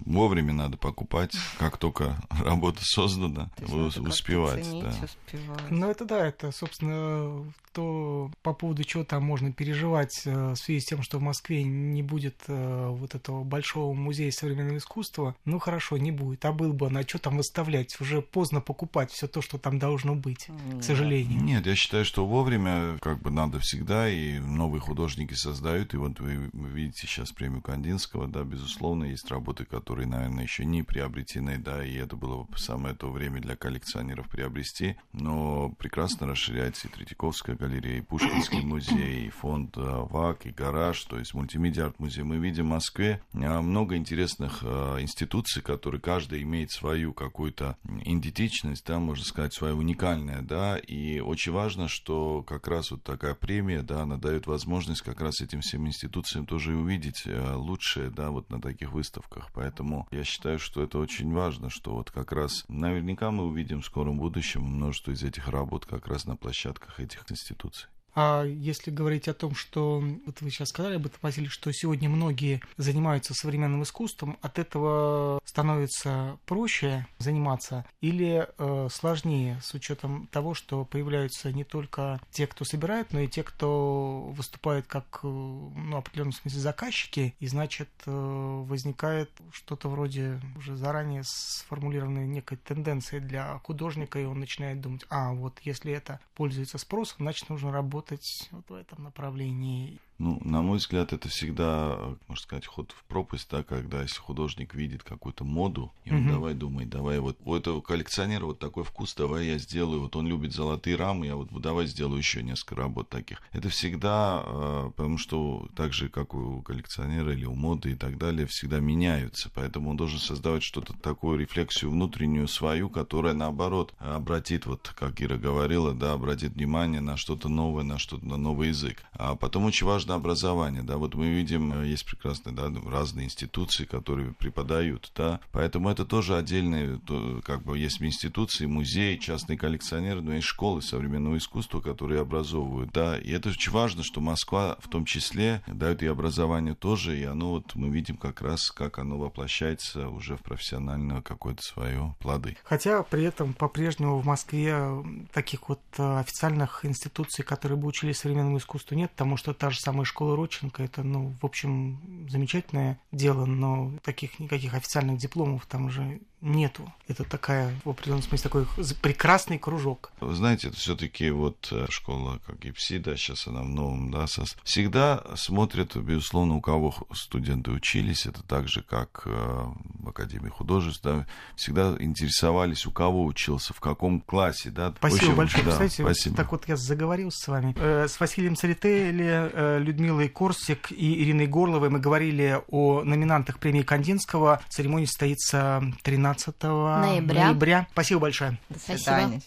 вовремя 0.07 0.53
надо 0.53 0.77
покупать, 0.77 1.33
как 1.59 1.77
только 1.79 2.17
работа 2.31 2.79
создана, 2.83 3.51
успевать. 3.61 4.67
Да. 4.71 4.95
Успевать. 5.03 5.71
Ну, 5.71 5.91
это 5.91 6.05
да, 6.05 6.27
это, 6.27 6.53
собственно, 6.53 7.45
то 7.73 8.31
по 8.43 8.53
поводу 8.53 8.85
чего 8.85 9.05
там 9.05 9.23
можно 9.23 9.53
переживать 9.53 10.23
э, 10.25 10.53
в 10.53 10.57
связи 10.57 10.81
с 10.81 10.87
тем, 10.87 11.03
что 11.03 11.19
в 11.19 11.23
Москве 11.23 11.63
не 11.63 12.03
будет 12.03 12.37
э, 12.49 12.89
вот 12.89 13.15
этого 13.15 13.45
большого 13.45 13.95
музея 13.95 14.31
современного 14.31 14.79
искусства, 14.79 15.37
ну 15.45 15.59
хорошо, 15.59 15.97
не 15.97 16.11
будет. 16.11 16.45
А 16.45 16.53
был 16.53 16.73
бы, 16.73 16.91
на 16.91 17.03
что 17.03 17.19
там 17.19 17.37
выставлять? 17.37 18.01
Уже 18.01 18.23
поздно 18.23 18.61
покупать 18.61 19.13
все 19.13 19.29
то, 19.29 19.41
что 19.41 19.59
там 19.59 19.79
должно 19.79 20.15
быть, 20.15 20.49
Нет. 20.49 20.81
к 20.81 20.85
сожалению. 20.85 21.43
Нет, 21.43 21.67
я 21.67 21.77
считаю, 21.77 22.05
что 22.05 22.27
вовремя 22.27 22.99
как 23.01 23.21
бы 23.21 23.31
надо 23.31 23.61
всегда, 23.61 24.09
и 24.09 24.39
новые 24.39 24.81
художники 24.81 25.35
создают, 25.35 25.95
и 25.95 25.97
вот 25.97 26.19
вы 26.21 26.51
видите 26.53 27.07
сейчас 27.07 27.31
премию 27.41 27.63
Кандинского, 27.63 28.29
да, 28.29 28.45
безусловно, 28.45 29.05
есть 29.05 29.31
работы, 29.31 29.65
которые, 29.65 30.07
наверное, 30.07 30.45
еще 30.45 30.67
не 30.67 30.83
приобретены, 30.83 31.57
да, 31.57 31.83
и 31.83 31.95
это 31.95 32.15
было 32.15 32.43
бы 32.43 32.59
самое 32.59 32.95
то 32.95 33.11
время 33.11 33.41
для 33.41 33.57
коллекционеров 33.57 34.29
приобрести, 34.29 34.97
но 35.15 35.71
прекрасно 35.71 36.27
расширяется 36.27 36.87
и 36.87 36.91
Третьяковская 36.91 37.57
галерея, 37.57 38.01
и 38.01 38.03
Пушкинский 38.03 38.61
музей, 38.63 39.29
и 39.29 39.31
фонд 39.31 39.75
э, 39.79 39.81
ВАК, 39.81 40.45
и 40.45 40.51
гараж, 40.51 41.03
то 41.05 41.19
есть 41.19 41.33
мультимедиа 41.33 41.87
арт-музей. 41.87 42.25
Мы 42.25 42.37
видим 42.37 42.67
в 42.67 42.73
Москве 42.73 43.23
э, 43.33 43.61
много 43.61 43.97
интересных 43.97 44.59
э, 44.63 45.01
институций, 45.01 45.63
которые 45.63 46.03
каждая 46.03 46.43
имеет 46.43 46.71
свою 46.71 47.15
какую-то 47.15 47.79
идентичность, 48.05 48.85
да, 48.85 48.99
можно 48.99 49.25
сказать, 49.25 49.55
свою 49.55 49.79
уникальное, 49.79 50.43
да, 50.43 50.77
и 50.77 51.21
очень 51.21 51.53
важно, 51.53 51.89
что 51.89 52.43
как 52.43 52.69
раз 52.69 52.91
вот 52.91 53.03
такая 53.03 53.35
премия, 53.35 53.81
да, 53.81 54.03
она 54.03 54.19
дает 54.19 54.47
возможность 54.47 55.01
как 55.01 55.23
раз 55.23 55.41
этим 55.41 55.63
всем 55.63 55.87
институциям 55.87 56.45
тоже 56.45 56.77
увидеть 56.77 57.27
лучшее, 57.55 58.11
да, 58.11 58.31
вот 58.31 58.51
на 58.51 58.61
таких 58.61 58.93
выставках. 58.93 59.51
Поэтому 59.55 60.07
я 60.11 60.25
считаю, 60.25 60.59
что 60.59 60.83
это 60.83 60.99
очень 60.99 61.33
важно, 61.33 61.71
что 61.71 61.95
вот 61.95 62.11
как 62.11 62.33
раз 62.33 62.65
наверняка 62.69 63.31
мы 63.31 63.45
увидим 63.45 63.83
в 63.83 63.87
скором 63.87 64.19
будущем 64.19 64.63
множество 64.63 65.13
из 65.13 65.23
этих 65.23 65.49
работ 65.49 65.87
как 65.87 66.07
раз 66.07 66.25
на 66.25 66.37
площадках 66.37 67.01
этих 67.01 67.31
институций. 67.31 67.89
А 68.15 68.45
если 68.45 68.91
говорить 68.91 69.29
о 69.29 69.35
том, 69.35 69.55
что 69.55 70.03
вот 70.27 70.41
вы 70.41 70.51
сейчас 70.51 70.69
сказали 70.69 70.97
об 70.97 71.07
этом, 71.07 71.19
Василий, 71.23 71.49
что 71.49 71.73
сегодня 71.73 72.09
многие 72.09 72.61
занимаются 72.77 73.35
современным 73.35 73.83
искусством, 73.83 74.39
от 74.43 74.59
этого 74.59 75.41
становится 75.45 76.39
проще 76.47 77.07
заниматься 77.19 77.85
или 78.01 78.49
э, 78.59 78.89
сложнее 78.91 79.61
с 79.63 79.75
учетом 79.75 80.27
того, 80.29 80.55
что 80.55 80.85
появляются 80.85 81.53
не 81.53 81.65
только 81.65 82.21
те, 82.31 82.47
кто 82.47 82.65
собирает, 82.65 83.13
но 83.13 83.21
и 83.21 83.29
те, 83.29 83.43
кто 83.43 84.33
выступает 84.37 84.87
как 84.87 85.21
э, 85.23 85.27
ну, 85.27 85.93
в 85.93 85.99
определенном 85.99 86.33
смысле 86.33 86.61
заказчики, 86.61 87.35
и 87.39 87.47
значит 87.47 87.89
э, 88.07 88.11
возникает 88.11 89.31
что-то 89.53 89.89
вроде 89.89 90.41
уже 90.57 90.77
заранее 90.77 91.23
сформулированной 91.25 92.27
некой 92.27 92.59
тенденции 92.59 93.19
для 93.19 93.59
художника, 93.65 94.19
и 94.19 94.25
он 94.25 94.41
начинает 94.41 94.81
думать, 94.81 95.05
а 95.09 95.33
вот 95.33 95.59
если 95.63 95.93
это 95.93 96.21
пользуется 96.35 96.79
спросом, 96.79 97.19
значит 97.21 97.49
нужно 97.49 97.73
работать 97.73 98.00
работать 98.01 98.49
вот 98.51 98.69
в 98.71 98.75
этом 98.75 99.05
направлении. 99.05 100.01
Ну, 100.21 100.39
на 100.45 100.61
мой 100.61 100.77
взгляд, 100.77 101.15
это 101.15 101.31
всегда, 101.31 101.99
можно 102.29 102.43
сказать, 102.43 102.67
ход 102.67 102.93
в 102.93 103.05
пропасть, 103.05 103.49
да, 103.51 103.63
когда 103.63 104.03
если 104.03 104.19
художник 104.19 104.75
видит 104.75 105.03
какую-то 105.03 105.45
моду, 105.45 105.95
и 106.05 106.13
он 106.13 106.25
угу. 106.25 106.33
давай 106.33 106.53
думает, 106.53 106.91
давай 106.91 107.21
вот 107.21 107.39
у 107.43 107.55
этого 107.55 107.81
коллекционера 107.81 108.45
вот 108.45 108.59
такой 108.59 108.85
вкус, 108.85 109.15
давай 109.15 109.47
я 109.47 109.57
сделаю, 109.57 110.03
вот 110.03 110.17
он 110.17 110.27
любит 110.27 110.53
золотые 110.53 110.97
рамы, 110.97 111.25
я 111.25 111.37
вот 111.37 111.49
давай 111.63 111.87
сделаю 111.87 112.19
еще 112.19 112.43
несколько 112.43 112.75
работ 112.75 113.09
таких. 113.09 113.41
Это 113.53 113.71
всегда, 113.71 114.43
а, 114.45 114.91
потому 114.91 115.17
что 115.17 115.67
так 115.75 115.95
же, 115.95 116.11
как 116.11 116.35
у 116.35 116.61
коллекционера 116.61 117.33
или 117.33 117.47
у 117.47 117.55
моды 117.55 117.93
и 117.93 117.95
так 117.95 118.19
далее, 118.19 118.47
всегда 118.47 118.79
меняются, 118.79 119.51
поэтому 119.55 119.89
он 119.89 119.97
должен 119.97 120.19
создавать 120.19 120.63
что-то 120.63 120.93
такую 120.93 121.39
рефлексию 121.39 121.93
внутреннюю 121.93 122.47
свою, 122.47 122.91
которая 122.91 123.33
наоборот 123.33 123.95
обратит, 123.99 124.67
вот 124.67 124.93
как 124.95 125.23
Ира 125.23 125.39
говорила, 125.39 125.95
да, 125.95 126.13
обратит 126.13 126.57
внимание 126.57 127.01
на 127.01 127.17
что-то 127.17 127.49
новое, 127.49 127.85
на 127.85 127.99
что-то, 127.99 128.27
на 128.27 128.37
новый 128.37 128.69
язык. 128.69 129.03
А 129.15 129.35
потом 129.35 129.65
очень 129.65 129.87
важно 129.87 130.10
важно 130.11 130.15
образование, 130.15 130.83
да, 130.83 130.97
вот 130.97 131.15
мы 131.15 131.29
видим, 131.29 131.73
э, 131.73 131.87
есть 131.87 132.05
прекрасные, 132.05 132.55
да, 132.55 132.71
разные 132.87 133.27
институции, 133.27 133.85
которые 133.85 134.33
преподают, 134.33 135.13
да, 135.17 135.41
поэтому 135.53 135.89
это 135.89 136.05
тоже 136.05 136.37
отдельные, 136.37 137.01
как 137.45 137.63
бы, 137.63 137.79
есть 137.79 138.03
институции, 138.03 138.67
музеи, 138.67 139.17
частные 139.17 139.59
коллекционеры, 139.59 140.21
но 140.21 140.35
и 140.35 140.41
школы 140.41 140.83
современного 140.83 141.37
искусства, 141.37 141.81
которые 141.81 142.21
образовывают, 142.21 142.91
да, 142.93 143.19
и 143.19 143.31
это 143.31 143.51
очень 143.51 143.73
важно, 143.73 144.03
что 144.03 144.21
Москва 144.21 144.77
в 144.81 144.89
том 144.89 145.05
числе 145.05 145.63
дает 145.67 146.03
и 146.03 146.07
образование 146.07 146.75
тоже, 146.75 147.19
и 147.19 147.25
оно 147.25 147.51
вот, 147.51 147.75
мы 147.75 147.89
видим 147.89 148.17
как 148.17 148.43
раз, 148.43 148.71
как 148.71 148.99
оно 148.99 149.19
воплощается 149.19 150.09
уже 150.09 150.37
в 150.37 150.43
профессиональное 150.43 151.23
какое-то 151.23 151.63
свое 151.63 152.15
плоды. 152.21 152.57
Хотя 152.65 153.03
при 153.03 153.25
этом 153.25 153.55
по-прежнему 153.55 154.19
в 154.19 154.27
Москве 154.27 155.05
таких 155.33 155.69
вот 155.69 155.81
э, 155.99 156.21
официальных 156.21 156.85
институций, 156.85 157.45
которые 157.45 157.79
бы 157.79 157.87
учили 157.87 158.13
современному 158.13 158.59
искусству, 158.59 158.97
нет, 158.97 159.11
потому 159.11 159.37
что 159.37 159.53
та 159.53 159.71
же 159.71 159.79
самая 159.79 160.00
самой 160.01 160.05
школы 160.05 160.37
Родченко. 160.37 160.83
Это, 160.83 161.03
ну, 161.03 161.35
в 161.41 161.45
общем, 161.45 162.27
замечательное 162.29 162.99
дело, 163.13 163.45
но 163.45 163.93
таких 164.03 164.39
никаких 164.39 164.75
официальных 164.75 165.19
дипломов 165.19 165.67
там 165.67 165.87
уже 165.87 166.21
нету. 166.41 166.93
Это 167.09 167.25
такая, 167.25 167.75
в 167.85 167.91
определенном 167.91 168.23
смысле, 168.23 168.43
такой 168.43 168.67
прекрасный 169.03 169.59
кружок. 169.59 170.13
Вы 170.21 170.35
знаете, 170.35 170.69
это 170.69 170.77
все-таки 170.77 171.31
вот 171.31 171.69
э, 171.73 171.87
школа, 171.91 172.41
как 172.47 172.65
ИПСИ, 172.65 172.99
да, 172.99 173.17
сейчас 173.17 173.47
она 173.47 173.63
в 173.63 173.69
новом, 173.69 174.11
да, 174.11 174.27
сос... 174.27 174.57
всегда 174.63 175.23
смотрят, 175.35 175.97
безусловно, 175.97 176.57
у 176.57 176.61
кого 176.61 176.95
студенты 177.13 177.73
учились, 177.73 178.27
это 178.27 178.43
так 178.43 178.69
же, 178.69 178.83
как 178.83 179.23
э, 179.27 179.65
в 179.99 180.09
Академии 180.09 180.49
художеств, 180.49 181.03
да, 181.03 181.27
всегда 181.57 181.97
интересовались, 181.99 182.87
у 182.87 182.91
кого 182.91 183.25
учился, 183.25 183.75
в 183.75 183.81
каком 183.81 184.21
классе, 184.21 184.71
да. 184.71 184.95
Спасибо 184.97 185.19
общем, 185.19 185.37
большое. 185.37 185.65
Да, 185.65 185.71
Кстати, 185.73 186.01
спасибо. 186.03 186.37
так 186.37 186.53
вот 186.53 186.69
я 186.69 186.77
заговорил 186.77 187.31
с 187.33 187.49
вами. 187.49 187.75
Э, 187.77 188.07
с 188.09 188.21
Василием 188.21 188.57
Царители, 188.57 189.51
э, 189.53 189.79
Людмилой 189.81 190.29
Корсик 190.29 190.93
и 190.93 191.23
Ириной 191.23 191.49
Горловой 191.49 191.91
мы 191.91 191.99
говорили 191.99 192.61
о 192.69 193.03
номинантах 193.03 193.59
премии 193.59 193.83
Кандинского. 193.83 194.63
Церемония 194.69 195.07
состоится 195.07 195.83
13 196.03 196.30
15 196.35 196.63
ноября. 196.63 197.47
ноября. 197.47 197.87
Спасибо 197.93 198.21
большое. 198.21 198.59
До 198.69 198.79
свидания. 198.79 199.41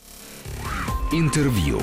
Интервью. 1.11 1.81